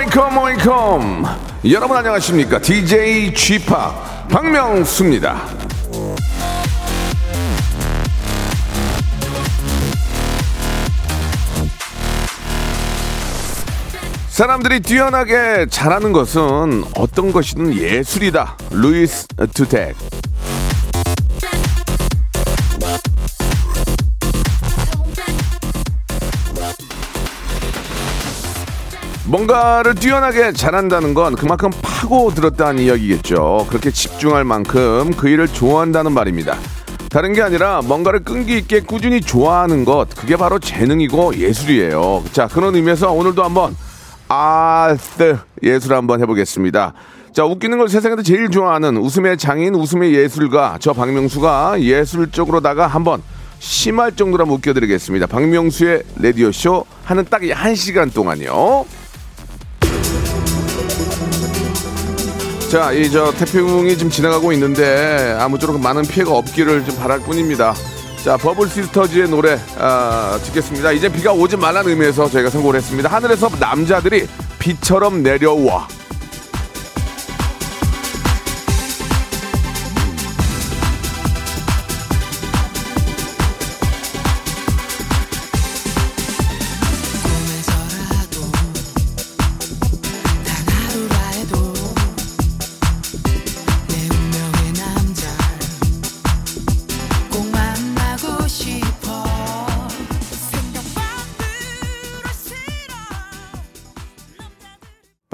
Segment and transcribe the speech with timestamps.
[0.00, 1.24] Welcome welcome
[1.70, 5.42] 여러분 안녕하십니까 DJ 지팍 박명수입니다
[14.28, 18.56] 사람들이 뛰어나게 잘하는 것은 어떤 것이든 예술이다.
[18.70, 19.94] 루이스 투텍.
[29.30, 33.64] 뭔가를 뛰어나게 잘한다는 건 그만큼 파고 들었다는 이야기겠죠.
[33.68, 36.56] 그렇게 집중할 만큼 그 일을 좋아한다는 말입니다.
[37.10, 42.24] 다른 게 아니라 뭔가를 끈기 있게 꾸준히 좋아하는 것, 그게 바로 재능이고 예술이에요.
[42.32, 43.76] 자, 그런 의미에서 오늘도 한번
[44.26, 46.92] 아트 예술 한번 해보겠습니다.
[47.32, 53.22] 자, 웃기는 걸 세상에서 제일 좋아하는 웃음의 장인, 웃음의 예술가, 저 박명수가 예술적으로다가 한번
[53.60, 55.28] 심할 정도로 한번 웃겨드리겠습니다.
[55.28, 58.84] 박명수의 라디오쇼 하는 딱 한 시간 동안요.
[62.70, 67.74] 자, 이 저 태풍이 지금 지나가고 있는데 아무쪼록 많은 피해가 없기를 좀 바랄 뿐입니다.
[68.24, 70.92] 자, 버블 시스터즈의 노래 아, 듣겠습니다.
[70.92, 73.08] 이제 비가 오지 말라는 의미에서 저희가 선곡을 했습니다.
[73.08, 74.28] 하늘에서 남자들이
[74.60, 75.88] 비처럼 내려와.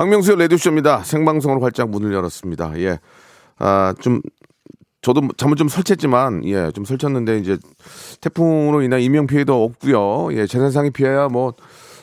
[0.07, 1.03] 박명수의 레디오쇼입니다.
[1.03, 2.79] 생방송으로 활짝 문을 열었습니다.
[2.79, 3.01] 예.
[3.59, 4.21] 아, 좀,
[5.03, 7.59] 저도 잠을 좀 설쳤지만, 예, 좀 설쳤는데, 이제,
[8.21, 11.55] 태풍으로 인한 인명 피해도 없고요 예, 재산상의 피해야 뭐,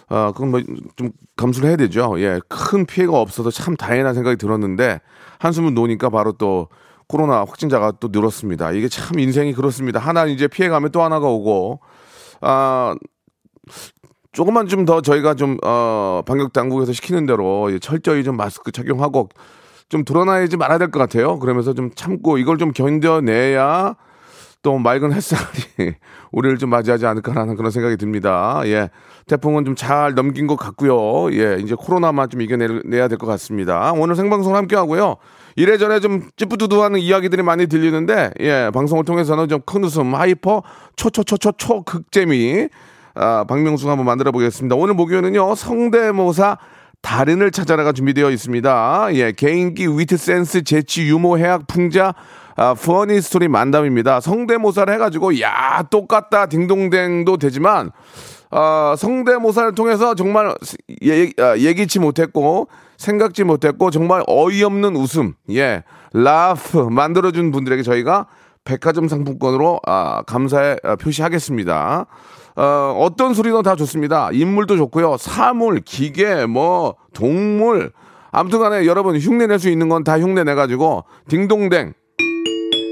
[0.10, 0.62] 아, 그건 뭐,
[0.98, 2.16] 좀 감수를 해야 되죠.
[2.18, 5.00] 예, 큰 피해가 없어서 참 다행이라는 생각이 들었는데,
[5.40, 6.68] 한숨을 놓으니까 바로 또,
[7.08, 8.72] 코로나 확진자가 또 늘었습니다.
[8.74, 10.00] 이게 참 인생이 그렇습니다.
[10.00, 11.80] 하나 이제 피해 가면 또 하나가 오고,
[12.42, 12.96] 아,
[14.34, 19.30] 조금만 좀 더 저희가 좀, 어, 방역 당국에서 시키는 대로 철저히 좀 마스크 착용하고
[19.90, 21.40] 좀 돌아다니지 말아야 될 것 같아요.
[21.40, 23.96] 그러면서 좀 참고 이걸 좀 견뎌내야
[24.64, 25.44] 또 맑은 햇살이
[26.32, 28.62] 우리를 좀 맞이하지 않을까라는 그런 생각이 듭니다.
[28.66, 28.90] 예.
[29.28, 31.32] 태풍은 좀 잘 넘긴 것 같고요.
[31.34, 31.58] 예.
[31.62, 33.92] 이제 코로나만 좀 이겨내야 될 것 같습니다.
[33.94, 35.18] 오늘 생방송 함께 하고요.
[35.56, 38.72] 이래저래 좀 찌뿌두두하는 이야기들이 많이 들리는데, 예.
[38.74, 40.64] 방송을 통해서는 좀 큰 웃음, hyper,
[40.96, 42.70] 초초초초 초 극재미,
[43.16, 44.76] 아, 박명수가 한번 만들어 보겠습니다.
[44.76, 46.58] 오늘 목요일은요, 성대모사
[47.02, 49.10] 달인을 찾아라가 준비되어 있습니다.
[49.14, 52.16] 예, 개인기, 위트 센스, 재치, 유머, 해학, 풍자,
[52.56, 54.20] 아, funny story 만담입니다.
[54.20, 57.92] 성대모사를 해가지고, 야, 똑같다, 딩동댕도 되지만,
[58.50, 60.56] 아, 성대모사를 통해서 정말
[61.04, 68.28] 예, 아, 예기치 못했고, 생각지 못했고, 정말 어이없는 웃음, 예, 라프 만들어준 분들에게 저희가
[68.64, 72.06] 백화점 상품권으로 아, 감사의 아, 표시하겠습니다.
[72.56, 74.30] 어, 어떤 소리도 다 좋습니다.
[74.32, 75.18] 인물도 좋고요.
[75.18, 77.92] 사물, 기계, 뭐, 동물.
[78.32, 81.94] 아무튼 간에 여러분 흉내 낼 수 있는 건 다 흉내 내가지고, 딩동댕.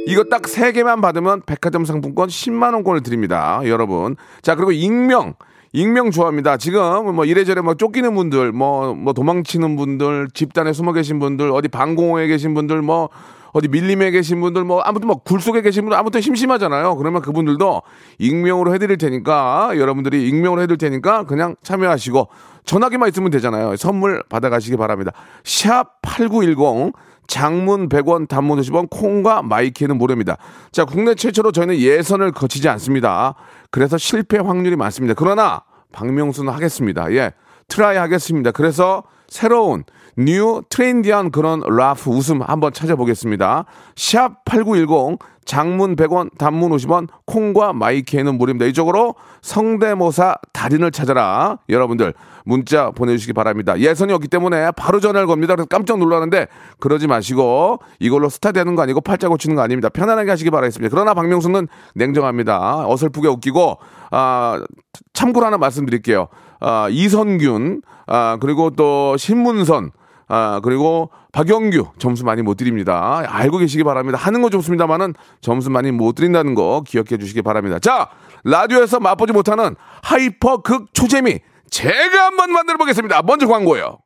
[0.07, 3.61] 이거 딱 세 개만 받으면 백화점 상품권 10만원권을 드립니다.
[3.65, 4.15] 여러분.
[4.41, 5.35] 자, 그리고 익명.
[5.73, 6.57] 익명 좋아합니다.
[6.57, 11.69] 지금 뭐 이래저래 뭐 쫓기는 분들, 뭐, 뭐 도망치는 분들, 집단에 숨어 계신 분들, 어디
[11.69, 13.09] 방공호에 계신 분들, 뭐,
[13.53, 16.95] 어디 밀림에 계신 분들 뭐 아무튼 뭐 굴속에 계신 분들 아무튼 심심하잖아요.
[16.95, 17.81] 그러면 그분들도
[18.19, 22.27] 익명으로 해드릴 테니까 여러분들이 익명으로 해드릴 테니까 그냥 참여하시고
[22.65, 23.75] 전화기만 있으면 되잖아요.
[23.75, 25.11] 선물 받아가시기 바랍니다.
[25.43, 26.93] 샵 8910
[27.27, 30.37] 장문 100원 단문 50원 콩과 myK는 무료입니다.
[30.71, 33.35] 자 국내 최초로 저희는 예선을 거치지 않습니다.
[33.69, 35.13] 그래서 실패 확률이 많습니다.
[35.15, 37.11] 그러나 박명수는 하겠습니다.
[37.13, 37.31] 예
[37.67, 38.51] try 하겠습니다.
[38.51, 39.83] 그래서 새로운
[40.17, 43.65] new 트렌디한 그런 laugh 웃음 한번 찾아보겠습니다.
[43.95, 45.19] 샵 8910
[45.51, 48.67] 장문 100원 단문 50원 콩과 마이케이는 무료입니다.
[48.67, 51.57] 이쪽으로 성대모사 달인을 찾아라.
[51.67, 52.13] 여러분들
[52.45, 53.77] 문자 보내주시기 바랍니다.
[53.77, 55.53] 예선이 없기 때문에 바로 전화를 겁니다.
[55.55, 56.47] 그래서 깜짝 놀랐는데
[56.79, 59.89] 그러지 마시고 이걸로 스타 되는 거 아니고 팔자 고치는 거 아닙니다.
[59.89, 60.89] 편안하게 하시기 바라겠습니다.
[60.89, 62.87] 그러나 박명수는 냉정합니다.
[62.87, 63.77] 어설프게 웃기고
[64.11, 64.63] 아
[65.11, 66.29] 참고로 하나 말씀드릴게요.
[66.61, 69.91] 아 이선균 아 그리고 또 신문선
[70.33, 73.21] 아, 그리고 박영규 점수 많이 못 드립니다.
[73.27, 74.17] 알고 계시기 바랍니다.
[74.17, 77.79] 하는 거 좋습니다만은 점수 많이 못 드린다는 거 기억해 주시기 바랍니다.
[77.79, 78.07] 자,
[78.45, 81.39] 라디오에서 맛보지 못하는 hyper 극 초재미
[81.69, 83.21] 제가 한번 만들어 보겠습니다.
[83.23, 83.97] 먼저 광고요.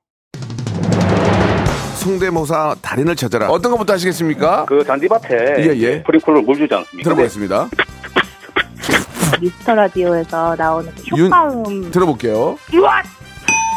[1.97, 3.49] 성대모사 달인을 찾아라.
[3.49, 4.65] 어떤 것부터 하시겠습니까?
[4.65, 6.03] 그 잔디밭에 예, 예.
[6.03, 7.03] 스프링클러로 물 주지 않습니까?
[7.03, 7.69] 들어보겠습니다.
[9.41, 12.57] 미스터 라디오에서 나오는 그 윤- 효과음 들어볼게요.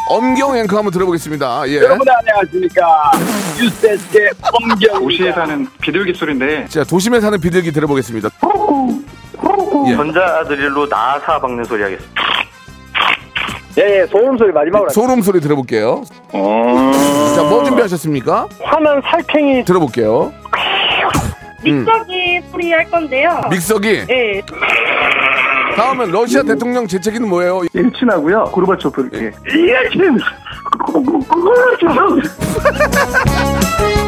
[0.09, 1.69] 엄경 앵커 한번 들어보겠습니다.
[1.69, 1.77] 예.
[1.77, 3.13] 여러분 안녕하십니까
[3.61, 8.31] 뉴스데스의 엄경 도시에 사는 비둘기 소리인데 자, 도심에 사는 비둘기 들어보겠습니다.
[9.89, 9.95] 예.
[9.95, 12.23] 전자드릴로 나사 박는 소리 하겠습니다
[13.79, 16.03] 예, 예 소음 소리 마지막으로 소름 소리 들어볼게요.
[16.33, 16.93] 어...
[17.37, 18.49] 자, 뭐 준비하셨습니까?
[18.61, 20.33] 화난 살쾡이 들어볼게요.
[21.63, 23.41] 믹서기 소리 할 건데요.
[23.51, 24.07] 믹서기.
[24.07, 24.43] 네.
[25.79, 27.63] 다음은 러시아 대통령 재채기는 뭐예요?
[27.73, 29.33] 일친하고요 고르바초프 이렇게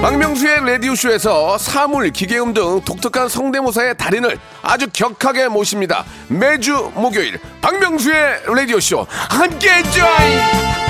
[0.03, 6.05] 박명수의 라디오쇼에서 사물, 기계음 등 독특한 성대모사의 달인을 아주 격하게 모십니다.
[6.29, 10.90] 매주 목요일 박명수의 라디오쇼 함께해 줘요.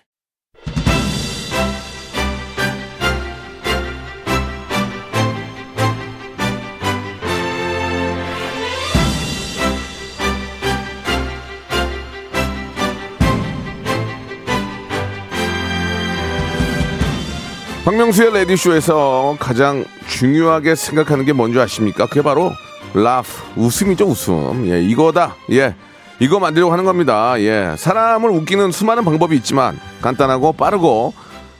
[17.83, 22.05] 박명수의 라디오쇼에서 가장 중요하게 생각하는 게 뭔지 아십니까?
[22.05, 22.51] 그게 바로
[22.93, 24.67] 라프, 웃음이죠, 웃음.
[24.67, 25.35] 예, 이거다.
[25.51, 25.73] 예.
[26.19, 27.33] 이거 만들려고 하는 겁니다.
[27.39, 27.73] 예.
[27.75, 31.13] 사람을 웃기는 수많은 방법이 있지만 간단하고 빠르고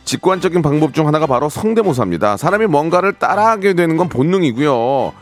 [0.06, 2.38] 직관적인 방법 중 하나가 바로 성대모사입니다.
[2.38, 5.14] 사람이 뭔가를 따라하게 되는 건 본능이고요.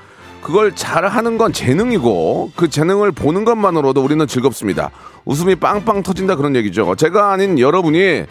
[0.42, 4.90] 그걸 잘 하는 건 재능이고 그 재능을 보는 것만으로도 우리는 즐겁습니다.
[5.24, 6.96] 웃음이 빵빵 터진다 그런 얘기죠.
[6.96, 8.26] 제가 아닌 여러분이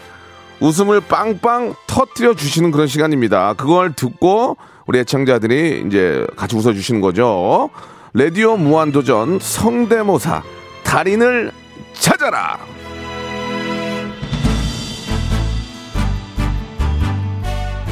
[0.60, 3.54] 웃음을 빵빵 터뜨려 주시는 그런 시간입니다.
[3.54, 4.56] 그걸 듣고
[4.86, 7.70] 우리 애청자들이 이제 같이 웃어 주시는 거죠.
[8.12, 10.42] 라디오 무한도전 성대모사
[10.82, 11.52] 달인을
[11.92, 12.58] 찾아라.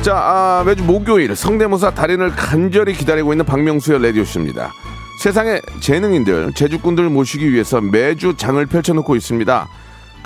[0.03, 4.73] 자, 아, 매주 목요일 성대모사 달인을 간절히 기다리고 있는 박명수의 라디오쇼입니다.
[5.21, 9.69] 세상의 재능인들, 제주꾼들 모시기 위해서 매주 장을 펼쳐놓고 있습니다.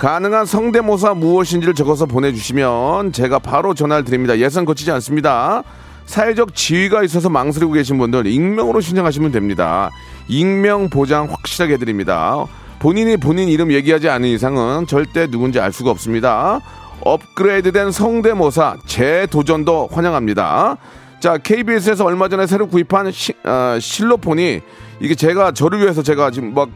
[0.05, 4.35] 가능한 성대모사 무엇인지를 적어서 보내주시면 제가 바로 전화를 드립니다.
[4.39, 5.61] 예산 거치지 않습니다.
[6.07, 9.91] 사회적 지위가 있어서 망설이고 계신 분들 익명으로 신청하시면 됩니다.
[10.27, 12.43] 익명 보장 확실하게 해드립니다.
[12.79, 16.61] 본인이 본인 이름 얘기하지 않은 이상은 절대 누군지 알 수가 없습니다.
[17.01, 20.77] 업그레이드된 성대모사 재도전도 환영합니다.
[21.19, 24.61] 자, KBS에서 얼마 전에 새로 구입한 시- 어, 실로폰이
[24.99, 26.69] 이게 제가 저를 위해서 제가 지금 막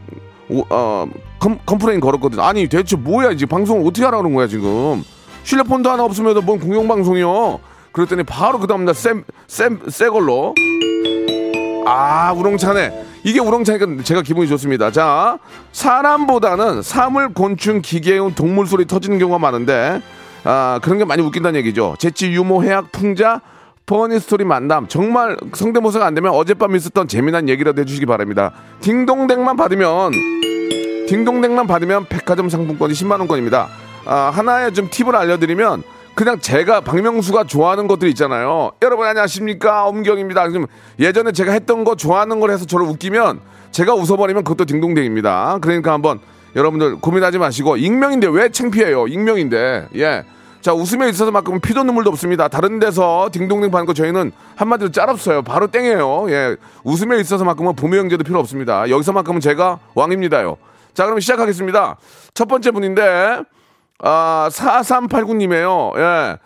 [0.48, 1.08] 오- 어,
[1.38, 2.40] com, complain 걸었거든.
[2.40, 5.02] 아니 대체 뭐야 이제 방송을 어떻게 하라는 거야 지금?
[5.42, 7.60] 실로폰도 하나 없으면 뭔 공영방송이요?
[7.92, 10.54] 그랬더니 바로 그 다음날 쌤쌤새 걸로
[11.86, 13.06] 아 우렁차네.
[13.24, 14.90] 이게 우렁차니까 제가 기분이 좋습니다.
[14.90, 15.38] 자
[15.72, 20.02] 사람보다는 사물, 곤충, 기계음, 동물 소리 터지는 경우가 많은데
[20.44, 21.94] 아 그런 게 많이 웃긴다는 얘기죠.
[21.98, 23.40] 재치, 유머, 해학, 풍자,
[23.86, 28.52] funny story 만담 정말 성대모사가 안 되면 어젯밤 있었던 재미난 얘기라도 해주시기 바랍니다.
[28.80, 30.10] 딩동댕만 받으면
[31.06, 33.68] 딩동댕만 받으면 백화점 상품권이 10만 원권입니다.
[34.06, 35.82] 아, 하나의 좀 팁을 알려드리면
[36.14, 38.72] 그냥 제가 박명수가 좋아하는 것들 있잖아요.
[38.82, 40.48] 여러분 안녕하십니까 엄경입니다.
[40.48, 40.66] 지금
[40.98, 45.58] 예전에 제가 했던 거 좋아하는 걸 해서 저를 웃기면 제가 웃어버리면 그것도 딩동댕입니다.
[45.60, 46.18] 그러니까 한번
[46.56, 49.08] 여러분들 고민하지 마시고 익명인데 왜 창피해요?
[49.08, 50.24] 익명인데 예.
[50.62, 52.48] 자 웃음에 있어서만큼은 피도 눈물도 없습니다.
[52.48, 55.42] 다른 데서 딩동댕 받는 거 저희는 한마디로 짤없어요.
[55.42, 56.30] 바로 땡이에요.
[56.30, 56.56] 예.
[56.82, 58.88] 웃음에 있어서만큼은 보모 형제도 필요 없습니다.
[58.88, 60.56] 여기서만큼은 제가 왕입니다요.
[60.96, 61.98] 자 그럼 시작하겠습니다.
[62.32, 63.42] 첫 번째 분인데
[63.98, 65.98] 아 4389님이에요.
[65.98, 66.38] 예.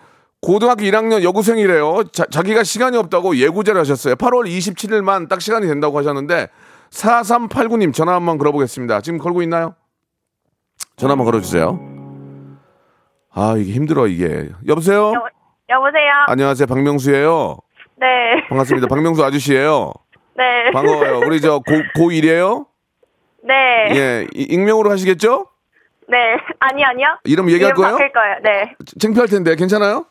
[0.42, 2.04] 고등학교 1학년 여고생이래요.
[2.12, 4.16] 자, 자기가 시간이 없다고 예고제를 하셨어요.
[4.16, 6.48] 8월 27일만 딱 시간이 된다고 하셨는데
[6.90, 9.02] 4389님 전화 한번 걸어보겠습니다.
[9.02, 9.76] 지금 걸고 있나요?
[10.96, 11.78] 전화 한번 걸어주세요.
[13.32, 14.48] 아 이게 힘들어 이게.
[14.66, 15.12] 여보세요?
[15.12, 15.28] 여,
[15.68, 16.10] 여보세요.
[16.26, 17.56] 안녕하세요 박명수예요.
[17.98, 18.48] 네.
[18.48, 18.88] 반갑습니다.
[18.88, 19.92] 박명수 아저씨예요.
[20.36, 20.72] 네.
[20.72, 21.20] 반가워요.
[21.24, 22.69] 우리 저 고, 고1이에요?
[23.42, 23.88] 네.
[23.94, 25.46] 예, 이- 익명으로 하시겠죠?
[26.08, 26.36] 네.
[26.60, 27.18] 아니 아니요.
[27.24, 27.92] 이름 얘기할 이름 거예요?
[27.96, 28.36] 바뀔 거예요.
[28.42, 28.74] 네.
[29.00, 30.04] 창피할 텐데 괜찮아요?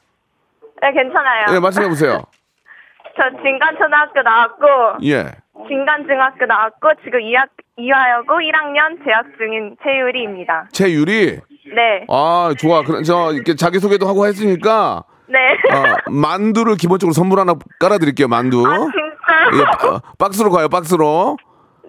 [0.81, 1.55] 네, 괜찮아요.
[1.55, 2.23] 예, 말씀해 보세요.
[3.17, 4.65] 저 진간초등학교 나왔고
[5.03, 5.25] 예.
[5.67, 10.69] 진간중학교 나왔고 지금 이학 이화여고 1학년 재학 중인 최유리입니다.
[10.71, 11.39] 최유리.
[11.75, 12.05] 네.
[12.09, 12.81] 아, 좋아.
[12.83, 15.37] 그럼 저 이렇게 자기 소개도 하고 했으니까 네.
[15.71, 18.27] 아, 만두를 기본적으로 선물 하나 깔아 드릴게요.
[18.29, 18.65] 만두.
[18.65, 19.61] 아, 진짜 요?
[19.61, 20.69] 예, 바- 박스로 가요.
[20.69, 21.35] 박스로.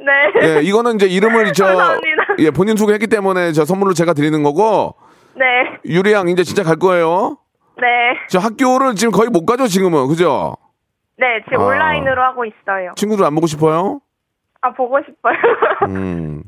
[0.04, 0.57] 네.
[0.57, 2.23] 예, 이거는 이제 이름을 저 감사합니다.
[2.38, 4.95] 예, 본인 소개했기 때문에 저 선물로 제가 드리는 거고
[5.35, 5.45] 네.
[5.85, 7.37] 유리 양 이제 진짜 갈 거예요.
[7.76, 7.87] 네.
[8.28, 10.09] 저 학교를 지금 거의 못 가죠, 지금은.
[10.09, 10.57] 그죠?
[11.19, 11.66] 네, 지금 아.
[11.66, 12.92] 온라인으로 하고 있어요.
[12.97, 14.00] 친구들 안 보고 싶어요?
[14.62, 15.35] 아, 보고 싶어요.
[15.88, 16.42] 음.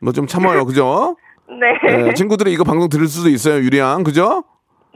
[0.00, 0.64] 뭐 좀 참아요.
[0.66, 1.16] 그죠?
[1.48, 2.08] 네.
[2.08, 4.02] 예, 친구들이 이거 방송 들을 수도 있어요, 유리 양.
[4.02, 4.44] 그죠?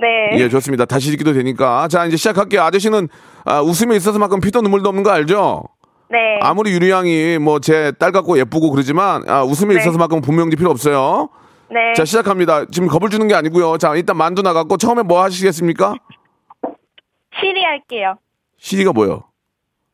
[0.01, 0.39] 네.
[0.39, 0.85] 예, 좋습니다.
[0.85, 1.89] 다시 읽기도 되니까.
[1.89, 2.63] 자, 이제 시작할게요.
[2.63, 3.09] 아저씨는
[3.45, 5.65] 아, 웃음에 있어서만큼 피도 눈물도 없는 거 알죠?
[6.11, 6.39] 네.
[6.43, 9.81] 아무리 유리양이 뭐 제 딸 같고 예쁘고 그러지만 아, 웃음에 네.
[9.81, 11.29] 있어서만큼 분명히 필요 없어요.
[11.71, 11.93] 네.
[11.95, 12.65] 자, 시작합니다.
[12.67, 13.77] 지금 겁을 주는 게 아니고요.
[13.79, 15.95] 자, 일단 만두 나갔고 처음에 뭐 하시겠습니까?
[17.41, 18.15] 시리 할게요.
[18.59, 19.25] 시리가 뭐요?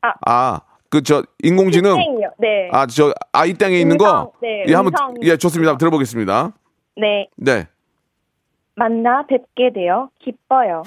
[0.02, 0.12] 아.
[0.26, 2.30] 아, 그 저 인공지능 땡이요.
[2.38, 2.68] 네.
[2.72, 4.32] 아, 저 아이 땅에 있는 거?
[4.40, 5.14] 네, 예, 한번 음성.
[5.22, 5.76] 예, 좋습니다.
[5.76, 6.52] 들어보겠습니다.
[6.96, 7.28] 네.
[7.36, 7.66] 네.
[8.76, 10.82] 만나 뵙게 되어 기뻐요.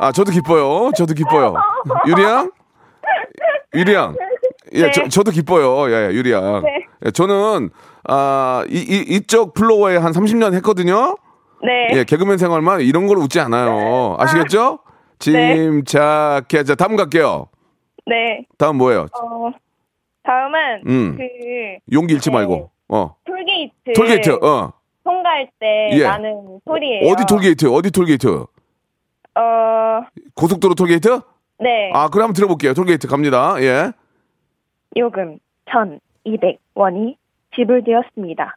[0.00, 0.90] 아, 저도 기뻐요.
[0.96, 1.54] 저도 기뻐요.
[2.06, 2.50] 유리양?
[3.74, 4.16] 유리양.
[4.72, 4.90] 예, 네.
[4.92, 5.90] 저, 저도 기뻐요.
[5.90, 6.62] 예, 유리양.
[6.62, 6.86] 네.
[7.04, 7.68] 예, 저는
[8.08, 11.16] 아, 이, 이 이쪽 플로어에 한 30년 했거든요.
[11.62, 11.98] 네.
[11.98, 14.16] 예, 개그맨 생활만 이런 걸 웃지 않아요.
[14.18, 14.78] 아시겠죠?
[15.26, 15.56] 네.
[15.82, 16.64] 침착해.
[16.64, 17.48] 자, 다음 갈게요.
[18.06, 18.46] 네.
[18.56, 19.06] 다음 뭐예요?
[19.20, 19.50] 어,
[20.22, 21.18] 다음은 음.
[21.18, 22.36] 그 용기 잃지 네.
[22.36, 22.70] 말고.
[22.88, 23.14] 어.
[23.26, 24.30] 톨게이트 톨게이트.
[24.42, 24.72] 어.
[25.04, 26.04] 통과할 때 예.
[26.04, 27.10] 나는 소리예요.
[27.12, 27.66] 어디 톨게이트?
[27.66, 28.46] 어디 톨게이트?
[29.34, 30.02] 어,
[30.34, 31.20] 고속도로 톨게이트?
[31.58, 31.90] 네.
[31.92, 32.74] 아, 그래 한번 들어볼게요.
[32.74, 33.54] 톨게이트 갑니다.
[33.60, 33.92] 예.
[34.96, 37.16] 요금 1,200원이
[37.54, 38.56] 지불되었습니다.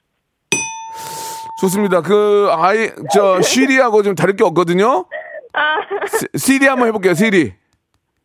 [1.61, 2.01] 좋습니다.
[2.01, 5.05] 그 아이 저 시리하고 좀 다를 게 없거든요.
[5.53, 5.75] 아,
[6.07, 7.13] 시- 시리 한번 해볼게요.
[7.13, 7.53] 시리.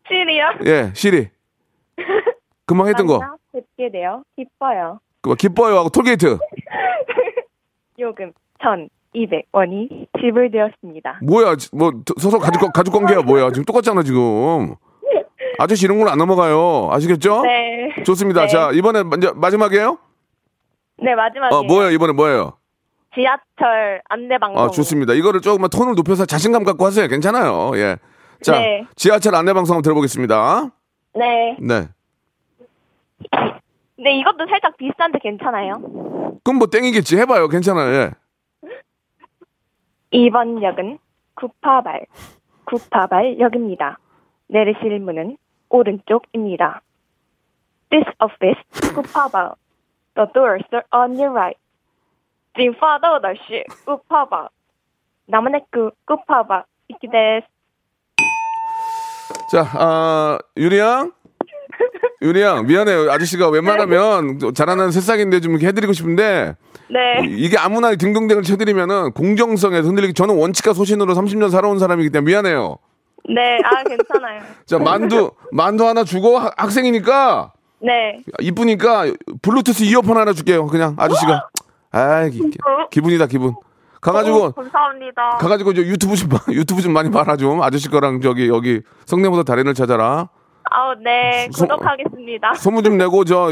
[0.08, 0.44] 시리요?
[0.64, 1.28] 예, 시리.
[2.66, 3.20] 금방 했던 거.
[3.52, 5.00] 뵙게 되어 기뻐요.
[5.20, 6.38] 그 기뻐요 하고 톨게이트.
[7.98, 8.32] 요금
[9.26, 11.20] 1,200원이 지불되었습니다.
[11.22, 11.56] 뭐야?
[11.56, 13.50] 지- 뭐 서로 가족 가족 관계야 뭐야?
[13.50, 14.74] 지금 똑같잖아 지금.
[15.58, 16.88] 아저씨 이런 건안 넘어가요.
[16.92, 17.42] 아시겠죠?
[17.42, 18.02] 네.
[18.04, 18.42] 좋습니다.
[18.42, 18.46] 네.
[18.48, 19.98] 자 이번에 먼저 마지막이에요?
[21.02, 21.60] 네, 마지막이에요.
[21.60, 21.90] 어 뭐예요?
[21.90, 22.52] 이번에 뭐예요?
[23.14, 24.62] 지하철 안내 방송.
[24.62, 25.14] 아 좋습니다.
[25.14, 27.08] 이거를 조금만 톤을 높여서 자신감 갖고 하세요.
[27.08, 27.72] 괜찮아요.
[27.74, 27.96] 예.
[28.42, 28.84] 자 네.
[28.94, 30.70] 지하철 안내 방송 한번 들어보겠습니다.
[31.16, 31.56] 네.
[31.60, 31.88] 네.
[33.96, 35.74] 근데 이것도 살짝 비싼데 괜찮아요?
[36.44, 37.16] 그럼 뭐 땡이겠지.
[37.18, 37.48] 해봐요.
[37.48, 37.92] 괜찮아요.
[37.94, 38.10] 예.
[40.11, 40.99] 이번 역은
[41.35, 42.05] 구파발,
[42.65, 43.99] 구파발역입니다.
[44.47, 45.37] 내리실 문은
[45.69, 46.81] 오른쪽입니다.
[47.89, 48.61] This office,
[48.93, 49.53] 구파발.
[50.15, 51.57] The doors are on your right.
[52.55, 54.49] 进发到的是구파발。
[55.25, 57.47] 那么那个구파발 이기です。
[59.51, 61.11] 자, 아, 유리양?
[62.21, 63.11] 유리양, 미안해요.
[63.11, 66.55] 아저씨가 웬만하면 잘하는 새싹인데 좀 이렇게 해드리고 싶은데,
[66.90, 67.20] 네.
[67.26, 72.76] 이게 아무나 딩동댕을 쳐드리면은 공정성에 흔들리기, 저는 원칙과 소신으로 30년 살아온 사람이기 때문에 미안해요.
[73.28, 74.40] 네, 아, 괜찮아요.
[74.64, 78.22] 자, 만두, 만두 하나 주고 하- 학생이니까, 네.
[78.40, 79.04] 이쁘니까
[79.42, 80.66] 블루투스 이어폰 하나 줄게요.
[80.66, 81.48] 그냥 아저씨가.
[82.32, 82.50] 기,
[82.90, 83.54] 기분이다, 기분.
[84.00, 85.30] 가가지고, 어, 감사합니다.
[85.38, 87.60] 가가지고 저 유튜브 좀, 봐- 유튜브 좀 많이 봐라 좀.
[87.62, 90.28] 아저씨 거랑 저기, 여기 성내보다 달인을 찾아라.
[90.70, 91.48] 아우, 네.
[91.52, 92.54] 소- 구독하겠습니다.
[92.54, 93.50] 소문 좀 내고 저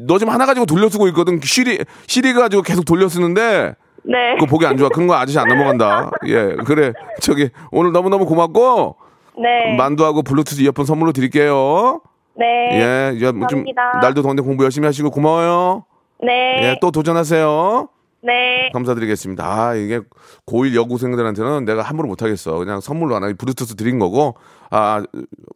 [0.00, 1.40] 너 지금 하나 가지고 돌려 쓰고 있거든.
[1.42, 3.74] 시리 시리 가지고 계속 돌려 쓰는데
[4.04, 4.34] 네.
[4.34, 4.88] 그거 보기 안 좋아.
[4.88, 6.10] 그런 거 아저씨 안 넘어간다.
[6.26, 6.92] 예, 그래.
[7.20, 8.96] 저기 오늘 너무 너무 고맙고
[9.38, 9.76] 네.
[9.76, 12.00] 만두하고 블루투스 이어폰 선물로 드릴게요.
[12.34, 13.12] 네.
[13.14, 14.00] 예, 좀 감사합니다.
[14.02, 15.84] 날도 더운데 공부 열심히 하시고 고마워요.
[16.24, 16.62] 네.
[16.62, 17.88] 예, 또 도전하세요.
[18.26, 18.70] 네.
[18.72, 19.44] 감사드리겠습니다.
[19.44, 20.00] 아, 이게
[20.46, 22.56] 고1 여고생들한테는 내가 함부로 못하겠어.
[22.58, 24.34] 그냥 선물로 하나 블루투스 드린 거고,
[24.70, 25.02] 아,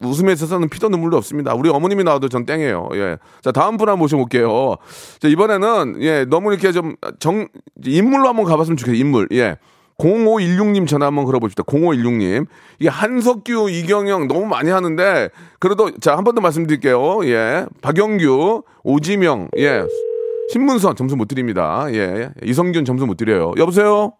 [0.00, 1.54] 웃음에 있어서는 피도 눈물도 없습니다.
[1.54, 2.90] 우리 어머님이 나와도 전 땡이에요.
[2.94, 3.18] 예.
[3.42, 4.76] 자, 다음 분 한번 모셔볼게요.
[5.18, 7.48] 자, 이번에는, 예, 너무 이렇게 좀 정,
[7.84, 8.98] 인물로 한번 가봤으면 좋겠어요.
[9.00, 9.28] 인물.
[9.32, 9.56] 예.
[9.98, 11.62] 0516님 전화 한번 걸어봅시다.
[11.64, 12.46] 0516님.
[12.78, 17.20] 이게 한석규, 이경영 너무 많이 하는데, 그래도, 자, 한 번 더 말씀드릴게요.
[17.24, 17.66] 예.
[17.82, 19.82] 박영규, 오지명, 예.
[20.54, 21.87] 신문선 점수 못 드립니다.
[21.92, 22.30] 예.
[22.42, 23.52] 이성균 점수 못 드려요.
[23.57, 24.12] 여보세요?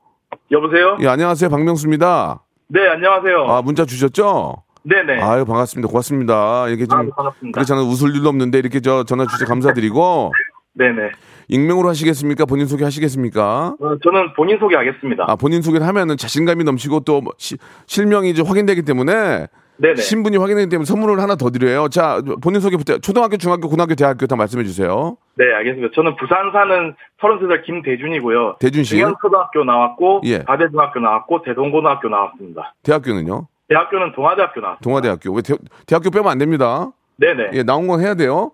[0.53, 0.97] 여보세요?
[1.01, 1.51] 예, 안녕하세요.
[1.51, 2.41] 박명수입니다.
[2.69, 3.47] 네, 안녕하세요.
[3.49, 4.63] 아, 문자 주셨죠?
[4.85, 5.21] 네네.
[5.21, 5.89] 아유, 반갑습니다.
[5.89, 6.69] 고맙습니다.
[6.69, 6.99] 이렇게 좀.
[7.01, 7.57] 아, 반갑습니다.
[7.57, 10.33] 그렇지 않아 웃을 일도 없는데 이렇게 저 전화 주셔서 감사드리고.
[10.75, 11.11] 네네.
[11.49, 12.45] 익명으로 하시겠습니까?
[12.47, 13.75] 본인 소개 하시겠습니까?
[13.81, 15.25] 어, 저는 본인 소개 하겠습니다.
[15.27, 19.49] 아, 본인 소개를 하면은 자신감이 넘치고 또뭐 시- 실명이 이제 확인되기 때문에
[19.81, 19.97] 네네.
[19.97, 21.89] 신분이 확인되기 때문에 선물을 하나 더 드려요.
[21.89, 25.17] 자, 본인 소개부터 초등학교, 중학교, 고등학교, 대학교 다 말씀해 주세요.
[25.37, 25.93] 네, 알겠습니다.
[25.95, 28.57] 저는 부산 사는 33살 김대준이고요.
[28.61, 28.97] 대준 씨.
[28.97, 30.41] 중앙초등학교 나왔고, 예.
[30.41, 32.75] 가대중학교 나왔고, 대동고등학교 나왔습니다.
[32.83, 33.47] 대학교는요?
[33.69, 34.83] 대학교는 동아대학교 나왔습니다.
[34.83, 35.33] 동아대학교.
[35.33, 35.55] 왜 대,
[35.87, 36.91] 대학교 빼면 안 됩니다.
[37.17, 37.51] 네네.
[37.55, 38.53] 예, 나온 건 해야 돼요.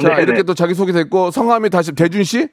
[0.00, 0.22] 자, 네네.
[0.22, 2.48] 이렇게 또 자기 소개 됐고 성함이 다시 대준 씨?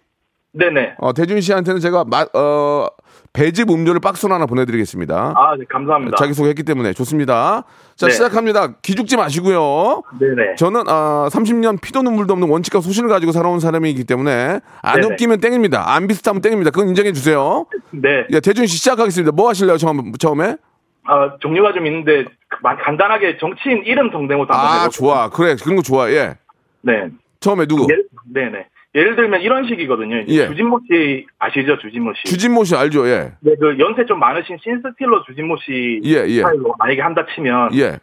[0.54, 0.96] 네네.
[0.98, 2.88] 어, 대준 씨한테는 제가 마, 어,
[3.34, 5.34] 배즙 음료를 박스로 하나 보내드리겠습니다.
[5.36, 6.18] 아, 네, 감사합니다.
[6.18, 7.64] 자기소개했기 때문에 좋습니다.
[7.98, 8.13] 자, 네.
[8.13, 8.74] 시작합니다.
[8.84, 10.04] 기죽지 마시고요.
[10.20, 10.56] 네네.
[10.58, 15.13] 저는 아, 30년 피도 눈물도 없는 원칙과 소신을 가지고 살아온 사람이기 때문에 안 네네.
[15.13, 15.92] 웃기면 땡입니다.
[15.96, 16.70] 안 비슷하면 땡입니다.
[16.70, 17.66] 그건 인정해 주세요.
[17.89, 18.27] 네.
[18.32, 19.32] 예, 대준 씨 시작하겠습니다.
[19.32, 19.77] 뭐 하실래요?
[19.77, 20.58] 처음, 처음에?
[21.06, 24.89] 아, 종류가 좀 있는데, 그, 만- 간단하게 정치인 이름 성대모사 한번 아.
[24.89, 25.30] 좋아.
[25.32, 25.56] 그래.
[25.56, 26.12] 그런 거 좋아.
[26.12, 26.36] 예.
[26.82, 27.08] 네.
[27.39, 27.88] 처음에 누구?
[27.89, 28.68] 예를, 네네.
[28.98, 30.24] 예를 들면 이런 식이거든요.
[30.27, 30.48] 예.
[30.48, 31.77] 주진모 씨 아시죠?
[31.77, 32.24] 주진모 씨.
[32.24, 33.08] 주진모 씨 알죠?
[33.08, 33.34] 예.
[33.42, 36.38] 네, 그 연세 좀 많으신 신스틸러 주진모 씨 예, 예.
[36.38, 38.00] 스타일로 만약에 한다 치면 예.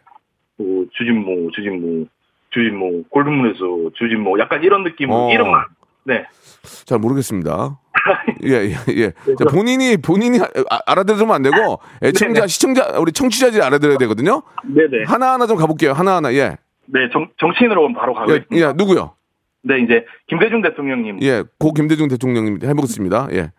[0.57, 2.05] 뭐 주진모, 주진모,
[2.51, 5.31] 주진모, 골든문에서 주진모 약간 이런 느낌으로 어.
[5.33, 5.65] 이름만
[6.05, 6.25] 네.
[6.85, 7.77] 잘 모르겠습니다.
[8.45, 9.11] 예, 예, 예.
[9.37, 12.47] 자, 본인이, 본인이 아, 알아들으면 안 되고, 애청자, 네네.
[12.47, 14.43] 시청자, 우리 청취자들이 알아들어야 되거든요.
[14.63, 15.05] 네네.
[15.07, 15.93] 하나하나 좀 가볼게요.
[15.93, 16.55] 하나하나, 예.
[16.85, 18.67] 네, 정, 정치인으로 바로 예, 가겠습니다.
[18.69, 19.15] 예, 누구요?
[19.67, 21.19] 네, 이제 김대중 대통령님.
[21.23, 23.29] 예, 고 김대중 대통령님 해보겠습니다.
[23.31, 23.51] 예.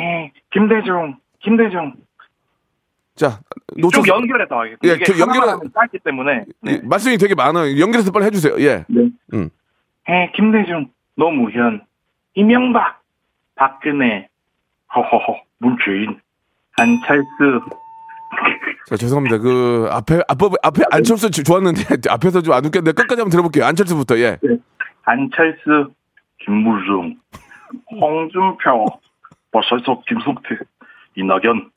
[0.00, 1.94] 예, 김대중, 김대중.
[3.16, 3.40] 자,
[3.92, 4.86] 쭉 연결해서 하겠습니다.
[4.88, 6.44] 예, 이게 그 하면 짧기 때문에.
[6.66, 6.80] 예, 네.
[6.84, 7.80] 말씀이 되게 많아요.
[7.80, 8.56] 연결해서 빨리 해주세요.
[8.60, 8.84] 예.
[8.88, 9.08] 네.
[9.32, 9.48] 음.
[10.10, 11.82] 예, 김대중, 노무현,
[12.34, 13.00] 이명박,
[13.56, 14.28] 박근혜,
[14.94, 16.20] 허허허, 문재인,
[16.76, 17.60] 안철수.
[18.86, 19.38] 자, 죄송합니다.
[19.38, 23.64] 그, 앞에, 앞에, 앞에 안철수 주- 좋았는데, 앞에서 좀 안 웃겼는데, 끝까지 한번 들어볼게요.
[23.64, 24.38] 안철수부터, 예.
[25.12, 25.90] 안철수,
[26.44, 27.16] 김무중,
[27.90, 28.86] 홍준표,
[29.52, 30.56] 버설석, 김성태,
[31.16, 31.70] 이낙연.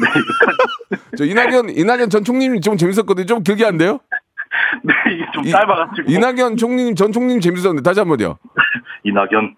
[0.00, 1.10] 네, 여기까지.
[1.18, 3.26] 저 이낙연, 이낙연 전 총리님 좀 재밌었거든요.
[3.26, 4.00] 좀 길게 안 돼요?
[4.82, 6.10] 네, 이게 좀 이- 짧아가지고.
[6.10, 8.38] 이낙연 총리님, 전 총리님 재밌었는데, 다시 한 번요.
[9.04, 9.54] 이낙연.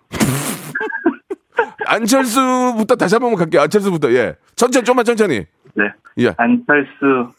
[1.87, 3.63] 안철수부터 다시 한번 갈게요.
[3.63, 4.35] 안철수부터, 예.
[4.57, 5.45] 천천히, 좀만 천천히.
[5.75, 5.85] 네.
[6.19, 6.35] 예.
[6.37, 7.31] 안철수,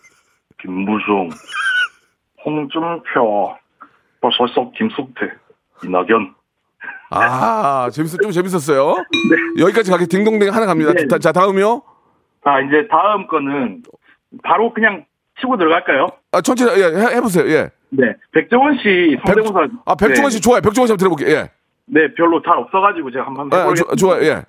[0.61, 1.29] 김무중,
[2.45, 3.57] 홍준표,
[4.21, 5.31] 버설석, 김성태,
[5.85, 6.35] 이낙연.
[7.11, 8.95] 아, 재밌었, 좀 재밌었어요.
[9.59, 10.91] 여기까지 가게 딩동댕 하나 갑니다.
[10.93, 11.07] 네.
[11.07, 11.81] 자, 자, 다음이요.
[12.43, 13.83] 자, 이제 다음 거는
[14.43, 15.05] 바로 그냥
[15.39, 16.07] 치고 들어갈까요?
[16.31, 17.69] 아, 천천히, 예, 해, 해보세요, 예.
[17.89, 18.13] 네.
[18.31, 19.67] 백종원 씨 성대모사.
[19.85, 20.41] 아, 백종원 씨 네.
[20.41, 20.61] 좋아요.
[20.61, 21.49] 백종원 씨 한번 들어볼게요, 예.
[21.87, 23.95] 네, 별로 잘 없어가지고 제가 한번 아, 해보겠습니다.
[23.95, 24.43] 조, 좋아요, 예.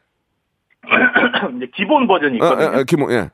[1.57, 2.69] 이제 기본 버전이 아, 있거든요.
[2.69, 3.31] 아, 아, 김호, 예.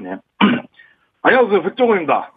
[0.00, 0.16] 네.
[1.22, 2.32] 안녕하세요, 백종원입니다.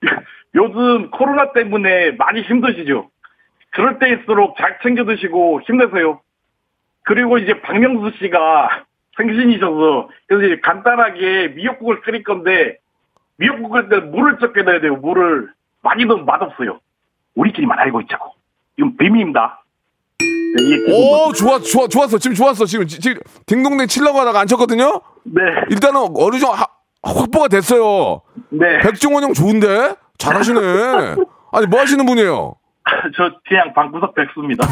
[0.54, 3.10] 요즘 코로나 때문에 많이 힘드시죠?
[3.76, 6.20] 그럴 때일수록 잘 챙겨 드시고 힘내세요.
[7.02, 8.84] 그리고 이제 박명수 씨가
[9.18, 12.78] 생신이셔서 그래서 이제 간단하게 미역국을 끓일 건데
[13.36, 14.96] 미역국 끓일 때 물을 적게 넣어야 돼요.
[14.96, 15.50] 물을
[15.82, 16.80] 많이 넣으면 맛없어요.
[17.34, 18.32] 우리끼리만 알고 있자고.
[18.78, 19.62] 이건 비밀입니다.
[20.18, 21.32] 네, 오.
[21.34, 22.16] 좋아, 좋아, 좋았어.
[22.16, 22.64] 지금 좋았어.
[22.64, 25.02] 지금, 지- 지금, 딩동댕 치려고 하다가 안 쳤거든요?
[25.24, 26.66] 네, 일단은 어느 정도 하-
[27.02, 28.22] 확보가 됐어요.
[28.48, 28.78] 네.
[28.78, 29.94] 백종원 형 좋은데?
[30.16, 30.58] 잘하시네.
[31.52, 32.54] 아니, 뭐 하시는 분이에요?
[33.16, 34.66] 저 그냥 방구석 백수입니다.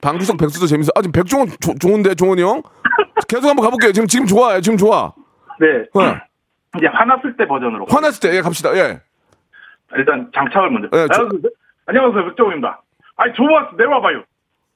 [0.00, 0.90] 방구석 백수도 재밌어.
[0.94, 2.62] 아, 지금 백종원 조- 좋은데, 종원이 형?
[3.28, 3.92] 계속 한번 가볼게요.
[3.92, 4.60] 지금, 지금 좋아요.
[4.60, 5.12] 지금 좋아.
[5.60, 5.66] 네.
[5.94, 6.20] 네.
[6.76, 7.86] 이제 화났을 때 버전으로.
[7.88, 8.74] 화났을 때, 예, 갑시다.
[8.76, 9.00] 예.
[9.96, 10.88] 일단 장착을 먼저.
[10.90, 11.50] 네, 저- 안녕하세요.
[11.86, 12.82] 안녕하세요, 백종입니다.
[13.16, 14.22] 아니 좋아서 내와봐요.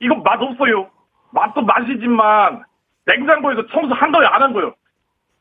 [0.00, 0.90] 이거 맛 없어요.
[1.30, 2.64] 맛도 맛이지만
[3.06, 4.74] 냉장고에서 청소 한 거요, 안 한 거요.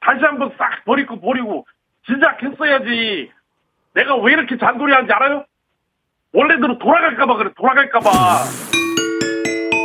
[0.01, 1.65] 다시 한번 싹 버리고 버리고
[2.05, 3.31] 진작 했어야지.
[3.93, 5.45] 내가 왜 이렇게 잔소리하는지 알아요?
[6.33, 8.09] 원래대로 돌아갈까봐 그래, 돌아갈까봐.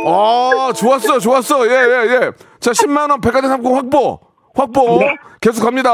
[0.09, 1.67] 아, 좋았어, 좋았어.
[1.67, 2.31] 예, 예, 예.
[2.59, 4.19] 자, 10만원 백화점 상품 확보.
[4.55, 4.99] 확보.
[4.99, 5.15] 네.
[5.41, 5.89] 계속 갑니다.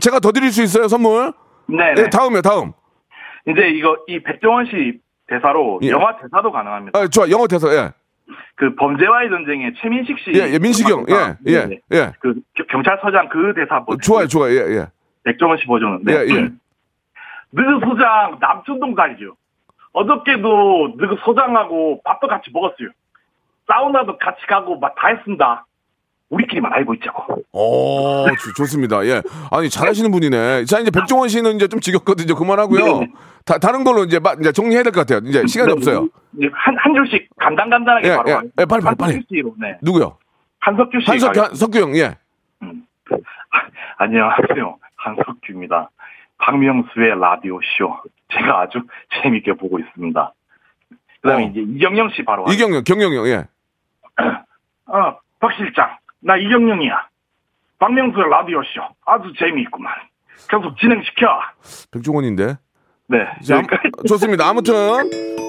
[0.00, 1.32] 제가 더 드릴 수 있어요, 선물.
[1.66, 2.10] 네, 예, 네.
[2.10, 2.72] 다음이요, 다음.
[3.46, 5.90] 이제 이거 이 백종원 씨 대사로 예.
[5.90, 6.98] 영화 대사도 가능합니다.
[6.98, 7.90] 아, 좋아, 영어 대사, 예.
[8.56, 10.32] 그 범죄와의 전쟁의 최민식 씨.
[10.34, 11.04] 예, 예, 민식이 형.
[11.10, 11.78] 예, 예, 네.
[11.92, 12.12] 예.
[12.20, 13.98] 그 겨- 경찰서장 그 대사 한번.
[14.00, 14.86] 좋아요, 좋아요, 예, 예.
[15.24, 16.00] 백종원 씨 버전은.
[16.04, 16.12] 네.
[16.14, 16.48] 예, 예.
[17.52, 19.34] 느그 소장 남천동 살이죠.
[19.92, 22.88] 어저께도 느그 소장하고 밥도 같이 먹었어요.
[23.66, 25.64] 사우나도 같이 가고 막 다 했습니다.
[26.30, 27.42] 우리끼리만 알고 있자고.
[27.52, 29.02] 오, 좋- 좋습니다.
[29.06, 29.22] 예.
[29.50, 30.66] 아니, 잘하시는 분이네.
[30.66, 32.34] 자, 이제 백종원 씨는 이제 좀 지겹거든요.
[32.34, 32.98] 그만하고요.
[33.00, 33.08] 네.
[33.46, 35.26] 다, 다른 걸로 이제, 마- 이제 정리해야 될 것 같아요.
[35.26, 36.06] 이제 시간이 없어요.
[36.36, 38.28] 이제 한, 한 줄씩 간단간단하게 예, 바로.
[38.30, 38.34] 예.
[38.60, 39.12] 예, 빨리, 빨리, 빨리.
[39.14, 39.78] 한석규 씨로, 네.
[39.80, 40.18] 누구요?
[40.60, 41.06] 한석규 씨.
[41.10, 41.42] 한석, 가겠습니다.
[41.48, 42.14] 한, 석규 형, 예.
[43.96, 44.76] 안녕하세요.
[44.96, 45.90] 한석규입니다.
[46.38, 48.02] 박명수의 라디오쇼.
[48.32, 48.80] 제가 아주
[49.22, 50.32] 재밌게 보고 있습니다.
[51.22, 51.48] 그 다음에 어.
[51.48, 52.44] 이제 이경영 씨 바로.
[52.50, 53.44] 이경영, 경영 형, 예.
[54.86, 57.08] 어, 박 실장, 나 이경영이야.
[57.78, 58.82] 박명수의 라디오 쇼.
[59.06, 59.92] 아주 재미있구만.
[60.48, 61.26] 계속 진행시켜.
[61.92, 62.56] 백종원인데.
[63.08, 63.18] 네.
[63.46, 63.90] 자, 여기까지.
[64.06, 64.48] 좋습니다.
[64.48, 64.74] 아무튼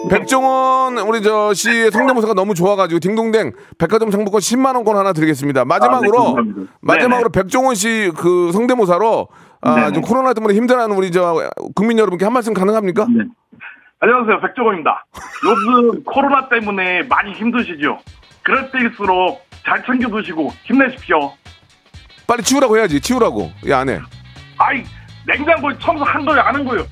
[0.10, 5.66] 백종원 우리 저 씨의 성대모사가 너무 좋아가지고 딩동댕 백화점 상품권 10만 원권 하나 드리겠습니다.
[5.66, 6.66] 마지막으로 아, 네.
[6.82, 9.28] 마지막으로 백종원 씨 그 성대모사로
[9.62, 9.92] 아, 네네.
[9.94, 13.06] 좀 코로나 때문에 힘들어하는 우리 저 국민 여러분께 한 말씀 가능합니까?
[13.10, 13.26] 네.
[14.00, 14.40] 안녕하세요.
[14.42, 15.06] 백종원입니다.
[15.44, 18.00] 요즘 코로나 때문에 많이 힘드시죠?
[18.44, 21.34] 그럴 때일수록 잘 챙겨 드시고 힘내십시오.
[22.26, 23.02] 빨리 치우라고 해야지.
[23.02, 23.52] 치우라고.
[23.70, 24.00] 야, 안 해.
[24.58, 24.84] 아이,
[25.28, 26.86] 냉장고에 청소 한안한 거예요?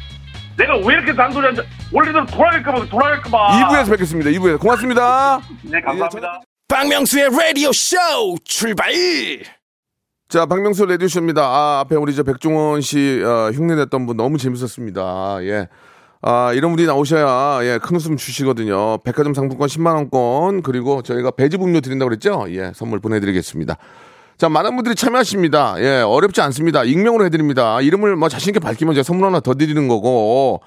[0.57, 1.61] 내가 왜 이렇게 잔소리 하는지,
[1.93, 3.47] 원래대로 돌아갈까봐, 돌아갈까봐.
[3.69, 4.29] 2부에서 뵙겠습니다.
[4.31, 4.59] 2부에서.
[4.59, 5.39] 고맙습니다.
[5.63, 6.41] 네, 감사합니다.
[6.67, 7.95] 박명수의 라디오 쇼
[8.43, 8.91] 출발
[10.29, 11.41] 자, 박명수 레디오쇼입니다.
[11.41, 15.37] 아, 앞에 우리 저 백종원 씨, 어, 흉내 냈던 분 너무 재밌었습니다.
[15.43, 15.69] 예.
[16.21, 18.97] 아, 이런 분이 나오셔야, 예, 큰 웃음 주시거든요.
[19.05, 22.45] 백화점 상품권 10만 원권, 그리고 저희가 배즙 음료 드린다고 그랬죠?
[22.49, 23.77] 예, 선물 보내 드리겠습니다.
[24.37, 25.75] 자, 많은 분들이 참여하십니다.
[25.79, 26.83] 예, 어렵지 않습니다.
[26.83, 27.79] 익명으로 해 드립니다.
[27.79, 30.59] 이름을 뭐 자신 있게 밝히면 제가 선물 하나 더 드리는 거고,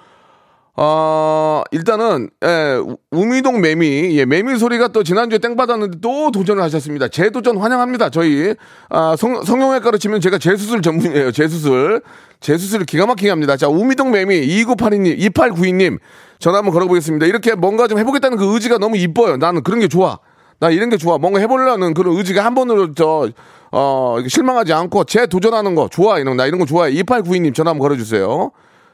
[0.83, 6.62] 어, 일단은, 예, 우- 우미동 매미, 예, 매미 소리가 또 지난주에 땡 받았는데 또 도전을
[6.62, 7.09] 하셨습니다.
[7.09, 8.09] 재도전 환영합니다.
[8.09, 8.55] 저희,
[8.88, 11.33] 아, 성, 성형외과로 치면 제가 재수술 전문이에요.
[11.33, 12.01] 재수술.
[12.40, 13.59] 재수술을 기가 막히게 합니다.
[13.59, 15.99] 자, 우미동 매미, 2982님, 2892님,
[16.38, 17.27] 전화 한번 걸어보겠습니다.
[17.27, 19.37] 이렇게 뭔가 좀 해보겠다는 그 의지가 너무 이뻐요.
[19.37, 20.19] 나는 그런 게 좋아.
[20.61, 21.19] 나 이런 게 좋아.
[21.19, 23.29] 뭔가 해보려는 그런 의지가 한 번으로 저,
[23.71, 26.19] 어, 실망하지 않고 재도전하는 거 좋아.
[26.19, 26.43] 이런, 거.
[26.43, 26.90] 나 이런 거 좋아해.
[27.03, 28.51] 2892님 전화 한번 걸어주세요.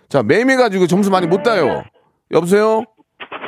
[0.08, 1.82] 자, 매미 가지고 점수 많이 못 따요.
[2.30, 2.82] 여보세요?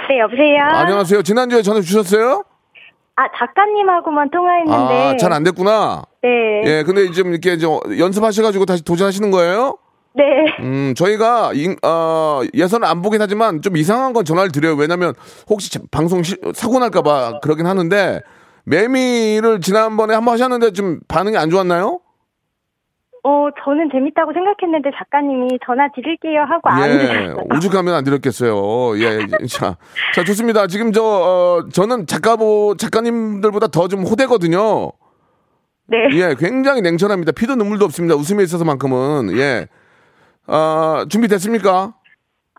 [0.09, 0.59] 네, 여보세요?
[0.63, 1.23] 안녕하세요.
[1.23, 2.43] 지난주에 전화 주셨어요?
[3.17, 4.73] 아, 작가님하고만 통화했는데.
[4.95, 6.03] 아, 잘 안 됐구나.
[6.23, 6.29] 네.
[6.65, 9.77] 예, 근데 좀 이렇게 좀 연습하셔가지고 다시 도전하시는 거예요?
[10.15, 10.25] 네.
[10.61, 14.75] 음, 저희가, 인- 어, 예선을 안 보긴 하지만 좀 이상한 건 전화를 드려요.
[14.75, 15.15] 왜냐면
[15.49, 18.21] 혹시 자- 방송 시- 사고 날까봐 그러긴 하는데,
[18.65, 22.01] 매미를 지난번에 한번 하셨는데 좀 반응이 안 좋았나요?
[23.29, 27.37] 어, 저는 재밌다고 생각했는데 작가님이 전화 드릴게요 하고 안 예, 드렸어요.
[27.55, 28.97] 오죽하면 안 드렸겠어요.
[28.99, 29.47] 예, 예.
[29.47, 29.77] 자,
[30.15, 30.67] 자, 좋습니다.
[30.67, 34.93] 지금 저, 어, 저는 작가보, 작가님들보다 더 좀 호되거든요.
[35.89, 35.97] 네.
[36.13, 37.33] 예, 굉장히 냉철합니다.
[37.33, 38.15] 피도 눈물도 없습니다.
[38.15, 39.37] 웃음에 있어서만큼은.
[39.39, 39.67] 예.
[40.47, 41.95] 아, 준비됐습니까?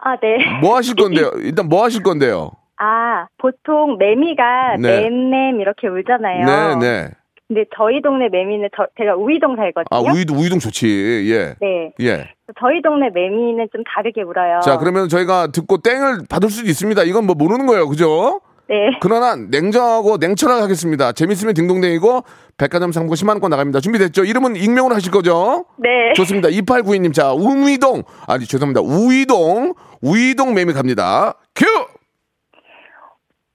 [0.02, 0.38] 아, 네.
[0.62, 1.32] 뭐 하실 건데요?
[1.38, 2.52] 일단 뭐 하실 건데요?
[2.78, 5.02] 아, 보통 매미가 네.
[5.10, 6.46] 맴맴 이렇게 울잖아요.
[6.46, 7.10] 네, 네.
[7.50, 9.88] 근데 저희 동네 매미는 저, 제가 우이동 살거든요.
[9.90, 11.26] 아, 우이도, 우이동 좋지.
[11.32, 11.56] 예.
[11.60, 11.92] 네.
[12.00, 12.30] 예.
[12.60, 14.60] 저희 동네 매미는 좀 다르게 울어요.
[14.62, 17.04] 자, 그러면 저희가 듣고 땡을 받을 수도 있습니다.
[17.04, 17.90] 이건 뭐 모르는 거예요.
[17.90, 18.42] 그죠?
[18.70, 18.92] 네.
[19.02, 21.12] 그러나 냉정하고 냉철하게 하겠습니다.
[21.12, 22.22] 재밌으면 딩동댕이고
[22.60, 23.80] 백화점 상품 10만 원권 나갑니다.
[23.80, 24.26] 준비됐죠?
[24.26, 25.66] 이름은 익명으로 하실 거죠?
[25.80, 26.14] 네.
[26.14, 26.50] 좋습니다.
[26.50, 27.16] 2892님.
[27.16, 28.04] 자, 우미동.
[28.28, 28.82] 아니, 죄송합니다.
[28.82, 29.74] 우이동.
[30.04, 31.34] 우이동 매미 갑니다.
[31.56, 31.66] 큐!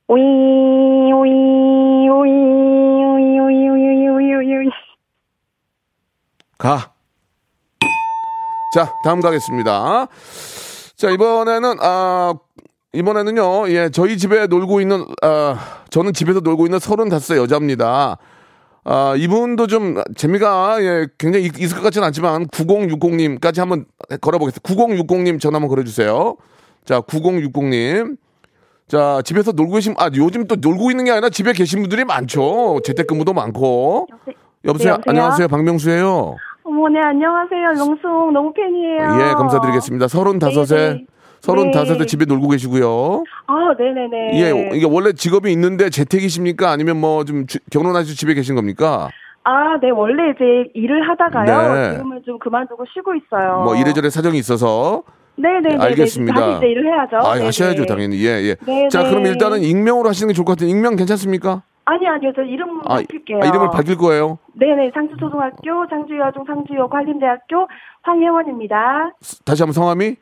[0.08, 2.63] 오이, 오이, 오이,
[6.58, 6.92] 가.
[8.74, 10.08] 자, 다음 가겠습니다.
[10.96, 12.34] 자, 이번에는, 아,
[12.92, 18.16] 이번에는요, 예, 저희 집에 놀고 있는, 아, 저는 집에서 놀고 있는 35살 여자입니다.
[18.84, 23.86] 아, 이분도 좀 재미가, 예, 굉장히 있- 있을 것 같지는 않지만, 9060님까지 한번
[24.20, 24.68] 걸어보겠습니다.
[24.68, 26.36] 9060님 전화 한번 걸어주세요.
[26.84, 28.16] 자, 9060님.
[28.86, 32.80] 자, 집에서 놀고 계신, 아, 요즘 또 놀고 있는 게 아니라 집에 계신 분들이 많죠.
[32.84, 34.06] 재택근무도 많고.
[34.64, 34.92] 여보세요?
[34.94, 34.96] 여보세요?
[35.06, 35.48] 안녕하세요.
[35.48, 37.72] 박명수예요 어머, 네, 안녕하세요.
[37.76, 38.98] 명숙 너무 팬이에요.
[39.20, 40.08] 예, 감사드리겠습니다.
[40.08, 41.06] 서른다섯에 네네.
[41.40, 42.06] 서른다섯에 네.
[42.06, 43.22] 집에 놀고 계시고요.
[43.46, 44.40] 아, 네네네.
[44.40, 46.70] 예, 이게 원래 직업이 있는데 재택이십니까?
[46.70, 49.10] 아니면 뭐 좀 결혼하시고 집에 계신 겁니까?
[49.44, 51.74] 아, 네, 원래 이제 일을 하다가요.
[51.74, 51.92] 네.
[51.98, 53.60] 지금은 좀 그만두고 쉬고 있어요.
[53.64, 55.02] 뭐 이래저래 사정이 있어서
[55.36, 55.76] 네네네.
[55.84, 56.40] 알겠습니다.
[56.40, 57.16] 다시 이제 일을 해야죠.
[57.18, 57.44] 아, 네네.
[57.46, 58.24] 하셔야죠, 당연히.
[58.24, 58.54] 예, 예.
[58.64, 58.88] 네네.
[58.88, 60.70] 자, 그럼 일단은 익명으로 하시는 게 좋을 것 같아요.
[60.70, 61.62] 익명 괜찮습니까?
[61.86, 62.32] 아니, 아니요.
[62.34, 63.40] 저 이름 아, 밝힐게요.
[63.42, 64.38] 아, 이름을 밝힐 거예요.
[64.54, 64.90] 네네.
[64.94, 67.68] 상주초등학교, 상주여중, 상주여고 한림대학교
[68.02, 69.12] 황혜원입니다.
[69.44, 70.16] 다시 한번 성함이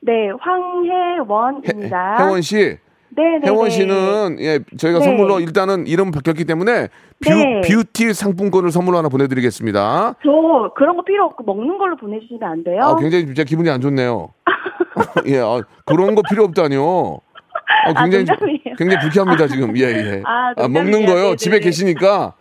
[0.00, 2.16] 네, 황혜원입니다.
[2.18, 2.78] 혜원 씨.
[3.10, 3.46] 네네.
[3.46, 5.04] 혜원 씨는 예, 저희가 네.
[5.04, 6.88] 선물로 일단은 이름 바뀌었기 때문에
[7.24, 7.60] 뷰, 네.
[7.62, 10.16] 뷰티 상품권을 선물로 하나 보내드리겠습니다.
[10.22, 12.82] 저 그런 거 필요 없고 먹는 걸로 보내주시면 안 돼요?
[12.82, 14.28] 아, 굉장히 진짜 기분이 안 좋네요.
[15.26, 17.20] 예, 아, 그런 거 필요 없다니요.
[17.86, 18.74] 아, 아, 굉장히 농담이에요.
[18.78, 19.76] 굉장히 불쾌합니다 지금.
[19.76, 20.22] 예, 예.
[20.24, 21.06] 아, 먹는 농담이에요.
[21.06, 21.22] 거요.
[21.24, 21.36] 네네.
[21.36, 22.34] 집에 계시니까.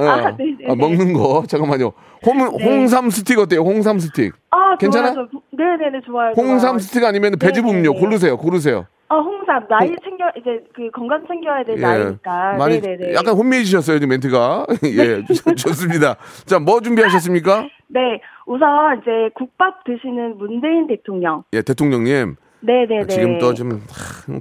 [0.00, 0.06] 예.
[0.06, 0.56] 아, 네네.
[0.68, 1.92] 아, 먹는 거 잠깐만요.
[2.26, 3.60] 홍, 홍삼 스틱 어때요?
[3.62, 4.34] 홍삼 스틱.
[4.50, 4.76] 아?
[4.78, 5.14] 좋아요.
[5.14, 6.32] 저- 네네네, 좋아요.
[6.36, 6.78] 홍삼 좋아요.
[6.78, 7.66] 스틱 아니면 배즙.
[7.66, 8.36] 음료 고르세요.
[8.36, 8.86] 고르세요.
[9.08, 9.66] 아, 홍삼.
[9.68, 12.52] 나이 챙겨, 이제 그 건강 챙겨야 될 나이니까.
[12.54, 12.58] 예.
[12.58, 13.14] 많이 네네네.
[13.14, 14.66] 약간 혼미해지셨어요, 지금 멘트가.
[14.84, 16.16] 예, 좋- 좋습니다.
[16.44, 17.66] 자, 뭐 준비하셨습니까?
[17.88, 21.42] 네, 우선 이제 국밥 드시는 문재인 대통령.
[21.54, 22.36] 예, 대통령님.
[22.60, 23.06] 네네네.
[23.06, 23.82] 지금 또좀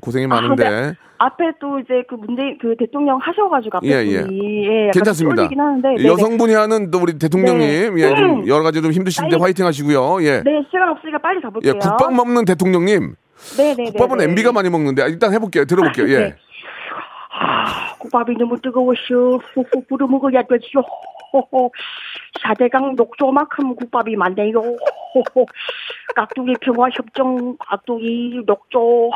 [0.01, 0.65] 고생이 많은데.
[0.65, 0.93] 아, 네.
[1.19, 4.21] 앞에 또 이제 그 문재인 그 대통령 하셔가지고 앞에 예, 예.
[4.21, 5.43] 분이 예, 괜찮습니다.
[5.43, 6.05] 하는데.
[6.05, 8.03] 여성분이 하는 또 우리 대통령님, 네.
[8.03, 8.47] 예, 좀 음.
[8.47, 9.41] 여러 가지 좀 힘드신데 빨리.
[9.41, 10.23] 화이팅 하시고요.
[10.23, 10.41] 예.
[10.43, 11.73] 네 시간 없으니까 빨리 예, 가볼게요.
[11.73, 13.15] 국밥 먹는 대통령님.
[13.57, 13.91] 네네네.
[13.91, 15.65] 국밥은 MB가 많이 먹는데, 아, 일단 해볼게요.
[15.65, 16.07] 들어볼게요.
[16.09, 16.17] 예.
[16.19, 16.35] 네.
[17.99, 19.41] 국밥이 너무 뜨거워쇼.
[19.53, 20.83] 후후 불어 먹어야 되죠.
[21.33, 21.71] 호호.
[22.41, 24.61] 사대강 녹조만큼 국밥이 많네요.
[26.15, 29.11] 깍두기 평화협정 깍두기 녹조.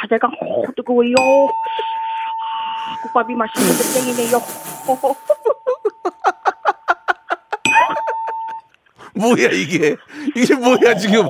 [0.00, 1.14] 사대강 어, 뜨거워요.
[1.18, 4.38] 아, 국밥이 맛있는 땡이네요.
[9.14, 9.94] 뭐야 이게?
[10.34, 11.26] 이게 뭐야 지금?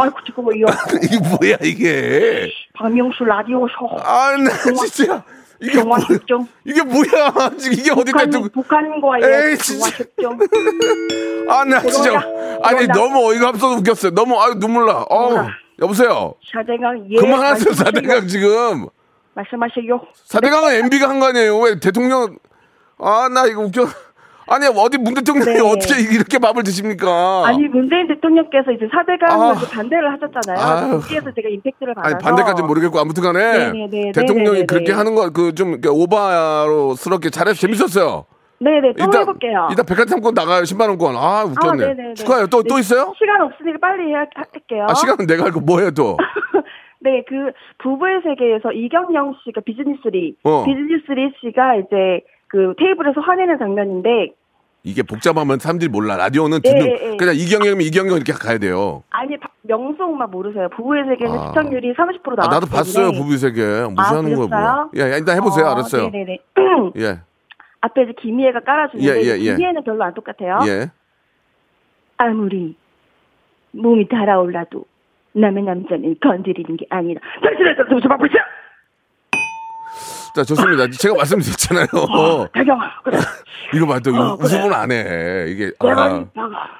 [0.00, 0.64] 아이고 뜨거워요.
[1.04, 2.50] 이게 뭐야 이게?
[2.74, 3.86] 박명수 라디오 쇼.
[4.02, 4.50] 아, 나
[4.86, 5.22] 진짜
[5.60, 6.00] 이게 뭐야?
[6.26, 7.50] 좀 이게 뭐야?
[7.58, 8.48] 지금 이게 북한, 어디까지?
[8.52, 9.90] 북한과의 에이, 진짜.
[10.20, 12.22] 정말 좀 아, 나 진짜
[12.62, 12.86] 아니.
[12.88, 14.12] 너무 어이가 없어서 웃겼어요.
[14.12, 15.04] 너무 아유 눈물 나.
[15.10, 15.48] 어.
[15.80, 16.34] 여보세요.
[16.52, 17.16] 사대강 예.
[17.16, 17.74] 그만하세요.
[17.74, 18.86] 사대강 지금.
[19.34, 20.00] 말씀하세요.
[20.24, 21.58] 사대강은 MB가 한 거 아니에요?
[21.60, 22.38] 왜 대통령?
[22.98, 23.86] 아, 나 이거 웃겨.
[24.48, 25.60] 아니 어디 문 대통령이 네.
[25.60, 27.42] 어떻게 이렇게 밥을 드십니까?
[27.46, 29.58] 아니 문재인 대통령께서 이제 사대강을 아.
[29.72, 31.00] 반대를 하셨잖아요.
[31.00, 34.66] 거기에서 제가 임팩트를 받아서 아니 반대까지 모르겠고 아무튼간에 네네네, 대통령이 네네네네.
[34.66, 38.24] 그렇게 하는 거 그 좀 오바로스럽게 잘해서 재밌었어요.
[38.58, 39.68] 네네 또 이따 해볼게요.
[39.72, 41.14] 이따 백화점권 나가요 10만 원권.
[41.16, 42.10] 아 웃겼네.
[42.10, 42.14] 아.
[42.14, 42.46] 축하해요.
[42.46, 43.12] 또또 네, 있어요?
[43.18, 44.86] 시간 없으니까 빨리 해야, 할게요.
[44.88, 46.16] 아 시간은 내가 알고 뭐해요 또?
[47.00, 50.64] 네, 그 부부의 세계에서 이경영 씨가 비즈니스리, 어.
[50.64, 54.34] 비즈니스리 씨가 이제 그 테이블에서 화내는 장면인데
[54.84, 56.16] 이게 복잡하면 사람들이 몰라.
[56.16, 57.16] 라디오는 예, 듣는 예, 예.
[57.16, 59.02] 그냥 이경영이면 이경영 이렇게 가야 돼요.
[59.10, 60.68] 아니 박- 명성만 모르세요.
[60.76, 61.48] 부부의 세계는 아.
[61.48, 63.10] 시청률이 30% 아, 나왔기 나도 봤어요.
[63.12, 63.62] 부부의 세계.
[63.62, 64.48] 무시하는 거야 아, 그랬어요?
[64.48, 64.90] 뭐야?
[64.96, 65.66] 예, 예, 일단 해보세요.
[65.66, 66.10] 어, 알았어요.
[66.10, 66.38] 네네네.
[66.98, 67.18] 예,
[67.82, 69.54] 앞에 이제 김희애가 깔아주는데 예, 예, 예.
[69.56, 70.60] 김희애는 별로 안 똑같아요.
[70.68, 70.90] 예.
[72.18, 72.76] 아무리
[73.72, 74.84] 몸이 달아올라도
[75.32, 78.34] 남의 남자는 건드리는 게 아니라 당신의 점수 받고 있어.
[80.34, 80.86] 자 좋습니다.
[80.98, 81.86] 제가 말씀드렸잖아요.
[82.54, 83.18] 다경아, 그래.
[83.74, 84.44] 이거 봐, 또 어, 그래.
[84.46, 85.46] 웃음은 안 해.
[85.48, 86.24] 이게 아, 이따가.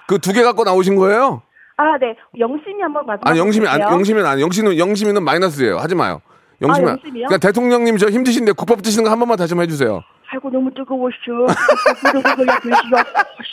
[0.06, 1.42] 그 두 개 갖고 나오신 거예요?
[1.78, 2.14] 아, 네.
[2.38, 3.28] 영심이 한번 마지막.
[3.28, 5.78] 아니 영심이 안 영심이는 안 영심은 영심이는 마이너스예요.
[5.78, 6.20] 하지 마요.
[6.62, 7.26] 영심이 아, 안- 영심이요?
[7.28, 10.02] 그러니까 대통령님 저 힘드신데 국밥 드시는 거 한 번만 다시 한번 해주세요.
[10.32, 11.14] 아이고 너무 뜨거웠어.
[12.12, 12.96] 뜨거워야 드시오.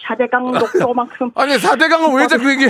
[0.07, 1.31] 사대강 녹조만큼.
[1.35, 2.69] 아니 사대강은 왜 자꾸 이게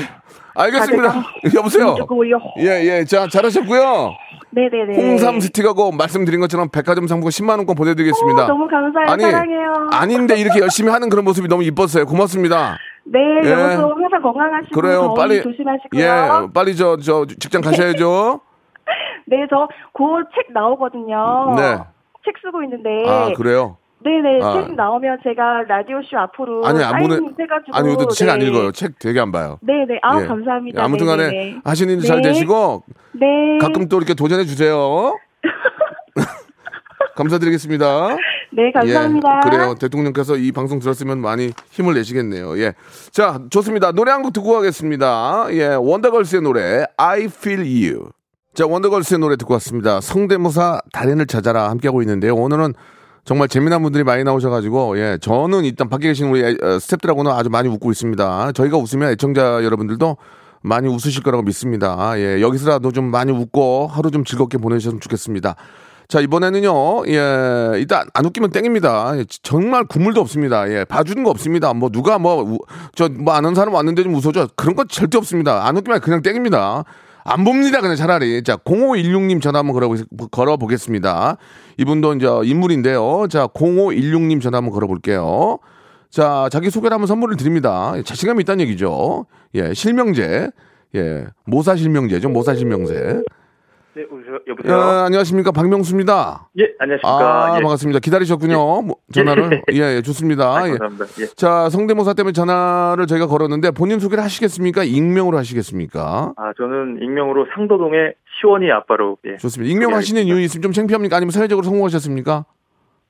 [0.55, 1.09] 알겠습니다.
[1.11, 1.31] 사대강.
[1.55, 1.85] 여보세요.
[1.85, 2.39] 너무 뜨거워요.
[2.57, 4.13] 예예 자 잘하셨고요.
[4.51, 4.95] 네네네.
[4.95, 8.43] 홍삼 스틱하고 말씀드린 것처럼 백화점 상품 10만 원권 보내드리겠습니다.
[8.43, 9.09] 오, 너무 감사해요.
[9.11, 9.89] 아니 사랑해요.
[9.91, 12.05] 아닌데 이렇게 열심히 하는 그런 모습이 너무 이뻤어요.
[12.05, 12.77] 고맙습니다.
[13.05, 13.49] 네, 예.
[13.49, 15.13] 여러분 항상 건강하시고 그래요.
[15.15, 16.01] 빨리 조심하시고요.
[16.01, 18.41] 예 빨리 저저 직장 가셔야죠.
[19.27, 21.53] 네, 저그책 나오거든요.
[21.55, 21.77] 네.
[22.25, 23.09] 책 쓰고 있는데.
[23.09, 23.77] 아 그래요.
[24.03, 24.53] 네네, 아.
[24.65, 27.71] 책 나오면 제가 라디오 쇼 앞으로 아니 안 보내 해가지고.
[27.75, 28.47] 아니 우리도 책안 네.
[28.47, 28.71] 읽어요.
[28.71, 29.57] 책 되게 안 봐요.
[29.61, 30.25] 네네, 아 예.
[30.25, 30.81] 감사합니다.
[30.81, 31.59] 예, 아무튼간에.
[31.63, 32.29] 하시는 일잘 네.
[32.29, 33.57] 되시고 네.
[33.61, 35.15] 가끔 또 이렇게 도전해 주세요.
[37.15, 38.17] 감사드리겠습니다.
[38.55, 39.41] 네, 감사합니다.
[39.45, 39.75] 예, 그래요.
[39.79, 42.57] 대통령께서 이 방송 들었으면 많이 힘을 내시겠네요.
[42.59, 42.73] 예.
[43.11, 43.91] 자, 좋습니다.
[43.91, 45.47] 노래 한 곡 듣고 가겠습니다.
[45.51, 48.09] 예, 원더걸스의 노래 I Feel You.
[48.53, 50.01] 자, 원더걸스의 노래 듣고 왔습니다.
[50.01, 52.35] 성대모사 달인을 찾아라 함께하고 있는데요.
[52.35, 52.73] 오늘은
[53.25, 57.49] 정말 재미난 분들이 많이 나오셔가지고, 예, 저는 일단 밖에 계신 우리 애- 어, 스탭들하고는 아주
[57.49, 58.51] 많이 웃고 있습니다.
[58.51, 60.17] 저희가 웃으면 애청자 여러분들도
[60.61, 62.13] 많이 웃으실 거라고 믿습니다.
[62.17, 65.55] 예, 여기서라도 좀 많이 웃고 하루 좀 즐겁게 보내셨으면 좋겠습니다.
[66.09, 69.17] 자, 이번에는요, 예, 일단 안 웃기면 땡입니다.
[69.17, 70.69] 예, 정말 국물도 없습니다.
[70.69, 71.73] 예, 봐주는 거 없습니다.
[71.73, 72.57] 뭐, 누가 뭐,
[72.93, 74.49] 저, 뭐, 아는 사람 왔는데 좀 웃어줘.
[74.57, 75.65] 그런 거 절대 없습니다.
[75.65, 76.83] 안 웃기면 그냥 땡입니다.
[77.23, 77.81] 안 봅니다.
[77.81, 78.43] 그냥 차라리.
[78.43, 79.95] 자, 0516님 전화 한번 걸어보,
[80.31, 81.37] 걸어 보겠습니다.
[81.77, 83.27] 이분도 이제 인물인데요.
[83.29, 85.59] 자, 0516님 전화 한번 걸어 볼게요.
[86.09, 87.93] 자, 자기 소개를 하면 선물을 드립니다.
[87.95, 89.25] 예, 자신감이 있다는 얘기죠.
[89.55, 90.49] 예, 실명제.
[90.95, 92.29] 예, 모사 실명제죠.
[92.29, 93.21] 모사 실명제.
[93.95, 94.03] 네,
[94.47, 94.75] 여보세요?
[94.75, 95.03] 예?
[95.05, 95.51] 안녕하십니까.
[95.51, 96.49] 박명수입니다.
[96.57, 97.53] 예, 안녕하십니까.
[97.53, 97.61] 아, 예.
[97.61, 97.99] 반갑습니다.
[97.99, 98.81] 기다리셨군요.
[98.81, 99.61] 뭐, 전화를.
[99.71, 100.45] 예, 예, 좋습니다.
[100.55, 100.71] 아, 예.
[100.77, 101.05] 감사합니다.
[101.21, 101.25] 예.
[101.35, 104.83] 자, 성대모사 때문에 전화를 저희가 걸었는데 본인 소개를 하시겠습니까?
[104.83, 106.33] 익명으로 하시겠습니까?
[106.35, 109.37] 아, 저는 익명으로 상도동의 시원이 아빠로, 예.
[109.37, 109.71] 좋습니다.
[109.71, 111.15] 익명 하시는 이유 있으면 좀 창피합니까?
[111.17, 112.45] 아니면 사회적으로 성공하셨습니까?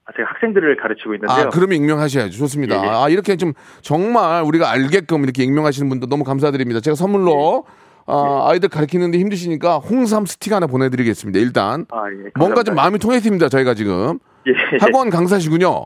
[0.06, 1.48] 아, 제가 학생들을 가르치고 있는데요.
[1.48, 2.38] 아, 그러면 익명하셔야죠.
[2.38, 2.76] 좋습니다.
[2.76, 2.89] 예, 예.
[2.89, 6.82] 아, 이렇게 좀 정말 우리가 알게끔 이렇게 익명하시는 분도 너무 감사드립니다.
[6.82, 7.83] 제가 선물로 예.
[8.05, 11.39] 아, 아이들 가르치는데 힘드시니까 홍삼 스틱 하나 보내드리겠습니다.
[11.39, 12.29] 일단 아, 예.
[12.37, 12.63] 뭔가.
[12.63, 13.49] 좀 마음이 통했습니다.
[13.49, 14.77] 저희가 지금 예, 예.
[14.81, 15.85] 학원 강사시군요.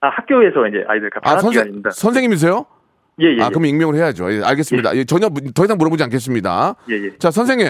[0.00, 1.82] 아, 학교에서 이제 아이들 아, 선생.
[1.90, 2.66] 선생님이세요?
[3.20, 3.42] 예, 예.
[3.42, 4.32] 아, 그럼 익명을 해야죠.
[4.32, 4.96] 예, 알겠습니다.
[4.96, 6.74] 예, 전혀 무- 더 이상 물어보지 않겠습니다.
[6.90, 7.18] 예, 예.
[7.18, 7.66] 자, 선생님.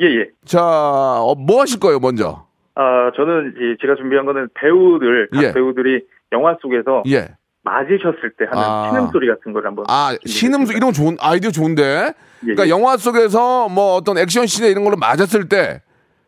[0.00, 0.28] 예, 예.
[0.44, 2.46] 자, 어, 뭐 하실 거예요, 먼저?
[2.74, 5.52] 아, 저는 이 제가 준비한 거는 배우들, 각 예.
[5.52, 7.28] 배우들이 영화 속에서 예.
[7.64, 8.90] 맞으셨을 때 하는 아.
[8.90, 9.84] 신음 소리 같은 걸 한번.
[9.88, 10.28] 아, 준비했습니다.
[10.28, 12.12] 신음소 이런 거 좋은 아이디어 좋은데.
[12.40, 12.70] 그러니까 예.
[12.70, 15.82] 영화 속에서 뭐 어떤 액션 씬에 이런 걸로 맞았을 때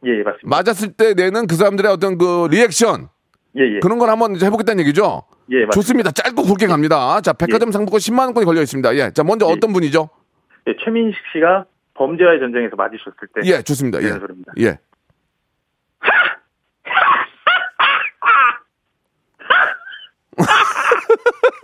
[0.04, 0.48] 예, 예, 맞습니다.
[0.48, 3.08] 맞았을 때 내는 그 사람들의 어떤 그 리액션
[3.58, 3.80] 예, 예.
[3.80, 5.24] 그런 걸 한번 해보겠다는 얘기죠.
[5.50, 5.74] 예, 맞습니다.
[5.74, 6.10] 좋습니다.
[6.12, 7.20] 짧고 굵게 갑니다.
[7.20, 8.96] 자, 백화점 상품권 10만 원권이 걸려 있습니다.
[8.96, 9.10] 예.
[9.12, 9.52] 자, 먼저 예.
[9.52, 10.08] 어떤 분이죠?
[10.68, 13.40] 예, 최민식 씨가 범죄와의 전쟁에서 맞으셨을 때.
[13.44, 13.98] 예, 좋습니다.
[14.00, 14.04] 예.
[14.06, 14.52] 내는 소리입니다.
[14.60, 14.78] 예.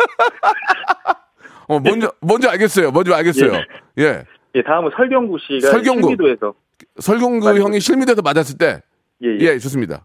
[1.68, 2.90] 어, 뭔지, 뭔지 알겠어요.
[2.90, 3.52] 뭔지 알겠어요.
[3.98, 4.24] 예.
[4.54, 6.02] 예, 다음은 설경구 씨가 설경구.
[6.08, 6.54] 실미도에서
[6.98, 7.62] 설경구 맞아요.
[7.62, 8.82] 형이 실미대에서 맞았을 때,
[9.22, 9.38] 예, 예.
[9.40, 10.04] 예, 좋습니다.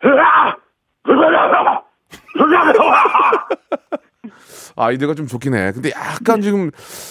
[4.76, 5.72] 아이디어가 좀 좋긴 해.
[5.72, 6.70] 근데 약간 지금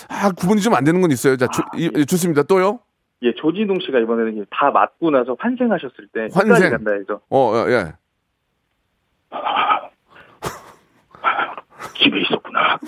[0.10, 1.38] 아 구분이 좀 안 되는 건 있어요.
[1.38, 2.44] 자, 조- 이- 예, 좋습니다.
[2.44, 2.80] 또요.
[3.24, 6.72] 예, 조진웅 씨가 이번에는 다 맞고 나서 환생하셨을 때 환생.
[6.72, 7.94] 간다 해서 어, 어, 예.
[12.02, 12.80] 집에 있었구나.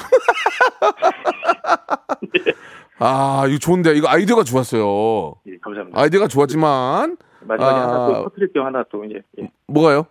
[2.99, 3.93] 아, 이거 좋은데.
[3.95, 5.36] 이거 아이디어가 좋았어요.
[5.47, 5.99] 예, 감사합니다.
[5.99, 7.82] 아이디어가 좋았지만 마지막에 아.
[7.84, 9.49] 하나 또 터뜨릴 게 하나 또 이제 예.
[9.67, 10.06] 뭐가요?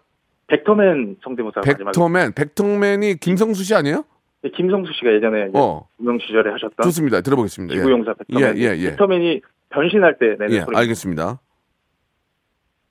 [0.48, 2.32] 벡터맨 성대모사 마지막에 벡터맨.
[2.34, 4.04] 벡터맨이 김성수 씨 아니에요?
[4.44, 5.86] 예, 김성수 씨가 예전에 어.
[6.00, 7.20] 무명 시절에 하셨던 좋습니다.
[7.22, 7.74] 들어보겠습니다.
[7.74, 7.78] 예.
[7.78, 8.56] 지구용사 벡터맨.
[8.58, 8.90] 예, 예, 예.
[8.90, 10.76] 벡터맨이 변신할 때 내는 예, 소리.
[10.76, 11.38] 알겠습니다.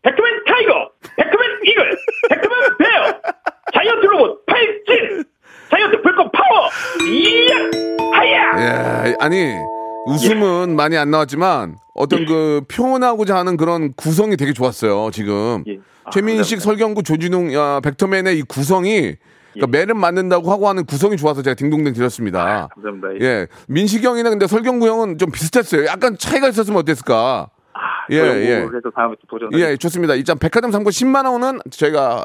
[0.02, 1.98] 벡터맨 타이거, 벡터맨 이글,
[2.30, 3.22] 벡터맨 베어,
[3.76, 4.41] 자이언트 로봇
[5.72, 6.70] 자이언트 불꽃 파워,
[7.08, 7.56] 이야,
[8.14, 9.08] 하야.
[9.08, 9.54] 예, 아니
[10.06, 15.12] 웃음은 많이 안 나왔지만 어떤 그 표현하고자 하는 그런 구성이 되게 좋았어요.
[15.12, 15.78] 지금 예.
[16.04, 16.64] 아, 최민식, 감사합니다.
[16.64, 19.16] 설경구, 조진웅, 야, 벡터맨의 이 구성이
[19.54, 22.70] 그러니까 매를 맞는다고 하고 하는 구성이 좋아서 제가 딩동댕 드렸습니다.
[22.74, 23.08] 감사합니다.
[23.22, 23.26] 예.
[23.26, 25.86] 예, 민식이 형이나 근데 설경구 형은 좀 비슷했어요.
[25.86, 27.50] 약간 차이가 있었으면 어땠을까?
[28.12, 28.66] 예, 예.
[28.68, 29.50] 그래서 다음에 또 도전.
[29.60, 30.16] 예, 좋습니다.
[30.16, 32.24] 이점 백화점 상품 10만 원은 저희가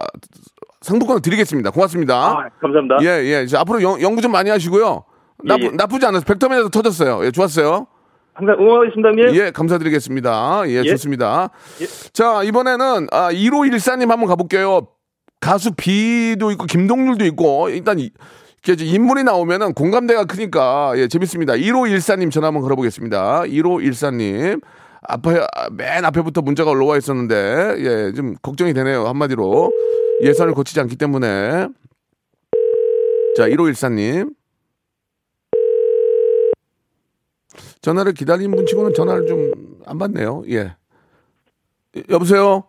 [0.87, 1.70] 상품권을 드리겠습니다.
[1.70, 2.14] 고맙습니다.
[2.14, 2.96] 아, 감사합니다.
[3.03, 3.42] 예, 예.
[3.42, 5.05] 이제 앞으로 연, 연구 좀 많이 하시고요.
[5.44, 5.70] 나쁘, 예, 예.
[5.70, 7.25] 나쁘지 않아서 벡터맨에서 터졌어요.
[7.25, 7.87] 예, 좋았어요.
[8.35, 9.35] 항상 응원하겠습니다, 형님.
[9.35, 10.62] 예, 감사드리겠습니다.
[10.66, 10.85] 예, 예.
[10.90, 11.51] 좋습니다.
[11.81, 11.87] 예.
[12.12, 14.87] 자, 이번에는 아, 1514님 한번 가볼게요.
[15.40, 18.11] 가수 비도 있고 김동률도 있고 일단 이-
[18.68, 21.55] 인물이 나오면은 공감대가 크니까 예, 재밌습니다.
[21.55, 23.42] 1514님 전화 한번 걸어보겠습니다.
[23.42, 24.61] 1514님.
[25.09, 29.07] 앞에 아, 맨 앞에부터 문자가 올라와 있었는데 예, 좀 걱정이 되네요.
[29.07, 29.70] 한마디로
[30.22, 31.68] 예산을 거치지 않기 때문에
[33.37, 34.35] 자, 1514님.
[37.83, 39.52] 전화를 기다린 분 치고는 전화를 좀
[39.88, 40.42] 안 받네요.
[40.48, 40.74] 예.
[42.11, 42.64] 여보세요?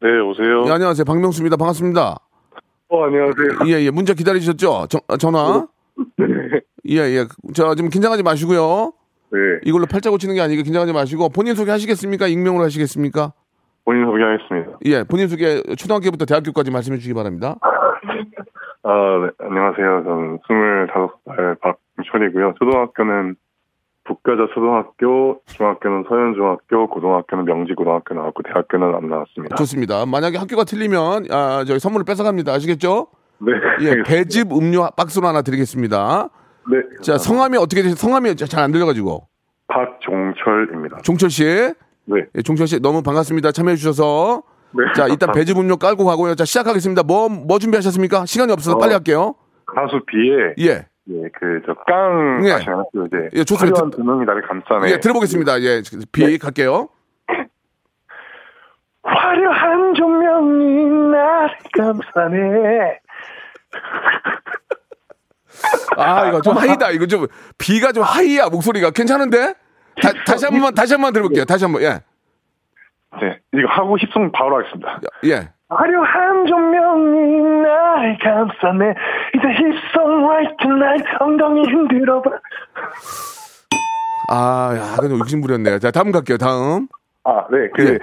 [0.00, 0.64] 네, 오세요.
[0.66, 1.04] 예, 안녕하세요.
[1.04, 1.56] 박명수입니다.
[1.56, 2.16] 반갑습니다.
[2.88, 3.66] 어, 안녕하세요.
[3.66, 3.90] 예, 예.
[3.90, 4.86] 문자 기다리셨죠?
[4.88, 5.66] 전, 아, 전화?
[6.88, 7.26] 예, 예.
[7.54, 8.94] 저 지금 긴장하지 마시고요.
[9.30, 12.26] 네, 이걸로 팔자 고치는 게 아니고 긴장하지 마시고 본인 소개 하시겠습니까?
[12.26, 13.34] 익명으로 하시겠습니까?
[13.88, 14.78] 본인 소개하겠습니다.
[14.84, 17.56] 예, 본인 소개 초등학교부터 대학교까지 말씀해 주시기 바랍니다.
[18.84, 18.90] 아,
[19.24, 20.02] 네, 안녕하세요.
[20.04, 21.56] 저는 25살
[21.96, 22.52] 박민철이고요.
[22.58, 23.36] 초등학교는
[24.04, 29.56] 북가자 초등학교, 중학교는 서현중학교, 고등학교는 명지고등학교 나왔고, 대학교는 안 나왔습니다.
[29.56, 30.04] 좋습니다.
[30.04, 32.52] 만약에 학교가 틀리면 아, 저희 선물을 뺏어갑니다.
[32.52, 33.06] 아시겠죠?
[33.40, 34.02] 네, 예.
[34.02, 36.28] 배즙 음료 박스로 하나 드리겠습니다.
[36.70, 37.94] 네, 자, 성함이 어떻게 되세요?
[37.94, 39.28] 성함이 잘 안 들려가지고.
[39.68, 40.98] 박종철입니다.
[40.98, 41.72] 종철 씨.
[42.08, 43.52] 네, 예, 종철 씨 너무 반갑습니다.
[43.52, 44.42] 참여해 주셔서.
[44.72, 44.84] 네.
[44.94, 46.34] 자, 일단 배즙 음료 깔고 가고요.
[46.34, 47.02] 자, 시작하겠습니다.
[47.02, 48.26] 뭐, 뭐 준비하셨습니까?
[48.26, 48.78] 시간이 없어서 어.
[48.78, 49.34] 빨리 할게요.
[49.66, 50.86] 가수 비에, 예.
[51.10, 52.52] 예, 그, 저, 깡, 예.
[52.52, 52.84] 아시나요?
[52.92, 53.88] 그 이제, 예, 좋습니다.
[53.90, 54.90] 두 명이 나를 감싸네.
[54.92, 55.60] 예, 들어보겠습니다.
[55.62, 56.88] 예, 비 갈게요.
[59.02, 63.00] 화려한 조명이 나를 감싸네.
[65.96, 66.90] 아, 이거 좀 하이다.
[66.90, 68.90] 이거 좀, 비가 좀 하이야, 목소리가.
[68.90, 69.54] 괜찮은데?
[70.02, 71.44] 다, 다시 한 번만, 다시 한 번만 들어볼게요.
[71.44, 72.00] 다시 한 번, 예.
[73.20, 75.00] 네, 이거 하고 힙송 바로 하겠습니다.
[75.24, 75.48] 예.
[75.70, 78.94] 화려한 조명이 날 감싸네
[79.34, 82.30] 이제 힙송 right tonight 엉덩이 흔들어봐
[84.30, 85.78] 아, 야, 근데 욕심 부렸네요.
[85.78, 86.36] 자, 다음 갈게요.
[86.36, 86.86] 다음.
[87.24, 87.98] 아, 네, 그, 예.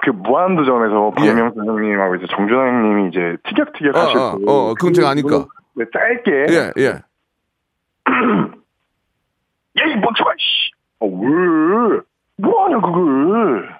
[0.00, 4.94] 그 무한도전에서 박명수 형님하고 이제 정준하 형님이 이제 티격티격 어, 하실 어, 때 어, 그건
[4.94, 5.46] 제가 아니까.
[5.74, 6.86] 네, 짧게 예, 예.
[9.80, 12.00] 예이 멍청아 씨 어, 왜?
[12.36, 13.78] 뭐하냐 그걸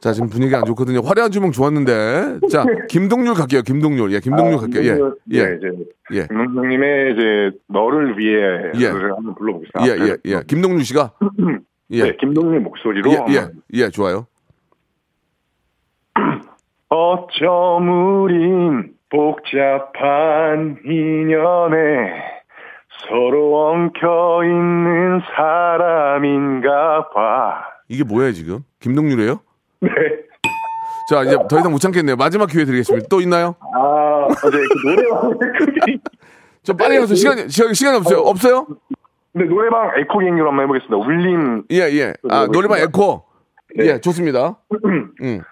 [0.00, 1.00] 자, 지금 분위기 안 좋거든요.
[1.00, 2.40] 화려한 주먹 좋았는데.
[2.50, 3.62] 자, 김동률 갈게요.
[3.62, 4.12] 김동률.
[4.12, 5.14] 예, 김동률 갈게요.
[5.32, 5.38] 예.
[5.38, 5.56] 예, 예.
[5.56, 5.68] 이제
[6.12, 6.26] 예.
[6.28, 8.90] 김동수 형님의 이제 너를 위해 예.
[8.90, 10.42] 노래를 한번 불러보겠습니다 예, 예, 예.
[10.46, 11.12] 김동률 씨가?
[11.90, 12.02] 예.
[12.04, 14.26] 네, 김동률 목소리로 예, 예, 예, 좋아요.
[16.88, 22.37] 어쩜 우린 복잡한 인연에
[23.06, 27.64] 서로 엉켜 있는 사람인가 봐.
[27.88, 28.60] 이게 뭐예요, 지금?
[28.80, 29.40] 김동률이에요?
[29.80, 29.90] 네.
[31.10, 32.16] 자, 이제 더 이상 못 참겠네요.
[32.16, 33.06] 마지막 기회 드리겠습니다.
[33.08, 33.54] 또 있나요?
[33.74, 35.38] 아, 어제 그 노래방,
[36.62, 38.18] 좀 빨리 해서 시간이, 시간, 시간이 없어요.
[38.20, 38.66] 없어요?
[39.32, 40.96] 네, 노래방 에코 갱기로 한번 해보겠습니다.
[40.96, 41.64] 울림.
[41.70, 42.12] 예, 예.
[42.28, 43.24] 아, 노래방 에코.
[43.78, 44.58] 예, 좋습니다.
[45.22, 45.42] 음.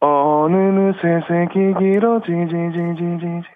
[0.00, 3.55] 어느 새색이 길어지지지지지.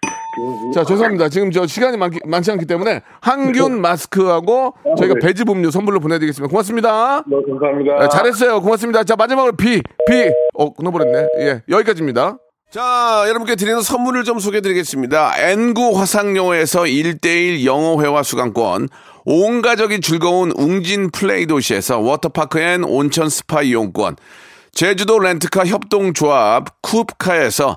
[0.74, 1.28] 자, 죄송합니다.
[1.28, 5.26] 지금 저 시간이 많, 많지 않기 때문에 항균 마스크하고 저희가 네.
[5.26, 6.50] 배즙 음료 선물로 보내드리겠습니다.
[6.50, 7.24] 고맙습니다.
[7.26, 7.98] 네, 감사합니다.
[7.98, 8.60] 네, 잘했어요.
[8.60, 9.04] 고맙습니다.
[9.04, 10.30] 자, 마지막으로 비, 비.
[10.54, 11.26] 어, 끊어버렸네.
[11.40, 12.38] 예, 여기까지입니다.
[12.70, 15.32] 자, 여러분께 드리는 선물을 좀 소개해 드리겠습니다.
[15.38, 18.88] N구 화상영어에서 1대1 영어회화 수강권,
[19.24, 24.14] 온 가족이 즐거운 웅진 플레이 도시에서 워터파크 and 온천 스파 이용권,
[24.72, 27.76] 제주도 렌트카 협동조합 쿱카에서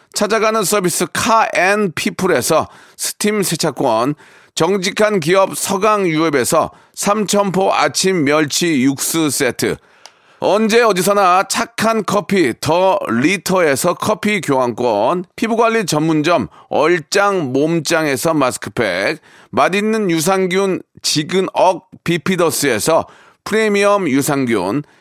[0.13, 4.15] 찾아가는 서비스 카앤피플에서 스팀 세차권,
[4.55, 9.77] 정직한 기업 서강유업에서 삼천포 아침 멸치 육수 세트,
[10.43, 19.19] 언제 어디서나 착한 커피 더 리터에서 커피 교환권, 피부관리 전문점 얼짱 몸짱에서 마스크팩,
[19.51, 23.05] 맛있는 유산균 지근억 비피더스에서
[23.43, 24.81] 프리미엄 유산균,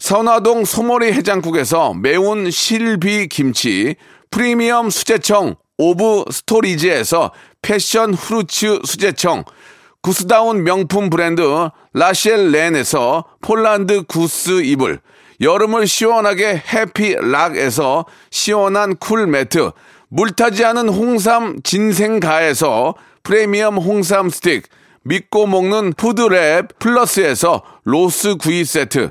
[0.00, 3.96] 선화동 소머리 해장국에서 매운 실비 김치,
[4.30, 9.44] 프리미엄 수제청 오브 스토리지에서 passion fruits 수제청,
[10.00, 11.42] 구스다운 명품 브랜드
[11.92, 15.00] 라셸 렌에서 폴란드 구스 이불,
[15.42, 19.70] 여름을 시원하게 해피락에서 시원한 cool 매트,
[20.08, 24.66] 물타지 않은 홍삼 진생가에서 프리미엄 홍삼 스틱,
[25.02, 29.10] 믿고 먹는 푸드랩 플러스에서 로스 구이 세트,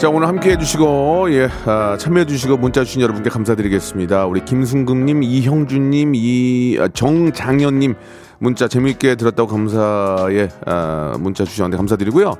[0.00, 4.24] 자, 오늘 함께 해 주시고, 예, 아, 참여해 주시고, 문자 주신 여러분께 감사드리겠습니다.
[4.24, 7.94] 우리 김승금님, 이형준님, 이, 아, 정장현님,
[8.38, 12.34] 문자 재미있게 들었다고 감사의, 아, 문자 주셨는데 감사드리고요.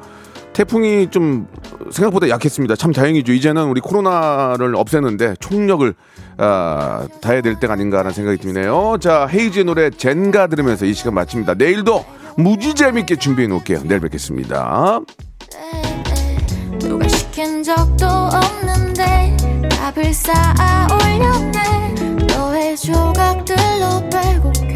[0.55, 1.49] 태풍이 좀
[1.91, 2.77] 생각보다 약했습니다.
[2.77, 3.35] 참 다행이죠.
[3.35, 5.95] 이제는 우리 코로나를 없애는데 총력을
[6.39, 8.97] 아, 다해야 될 때가 아닌가라는 생각이 드네요.
[9.01, 11.55] 자, 헤이즈의 노래 젠가 들으면서 이 시간 마칩니다.
[11.55, 12.07] 내일도
[12.39, 13.83] 무지 재밌게 준비해 놓을게요.
[13.85, 15.03] 내일 뵙겠습니다.
[17.77, 19.37] 적도 없는데
[19.71, 21.95] 답을 쌓아 올렸네.
[22.27, 24.75] 너의 조각들로 빼곡해.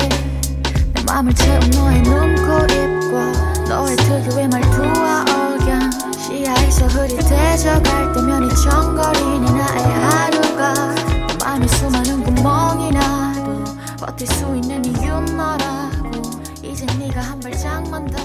[0.92, 5.90] 내 맘을 채운 너의 눈 코 입과 너의 특유의 말투와 억양.
[6.16, 13.64] 시야에서 흐릿해져갈 때면 이청거리는 나의 하루가 내 맘에 수많은 구멍이 나도
[13.98, 16.22] 버틸 수 있는 이유 너라고.
[16.62, 18.22] 이제 네가 한 발짝만 더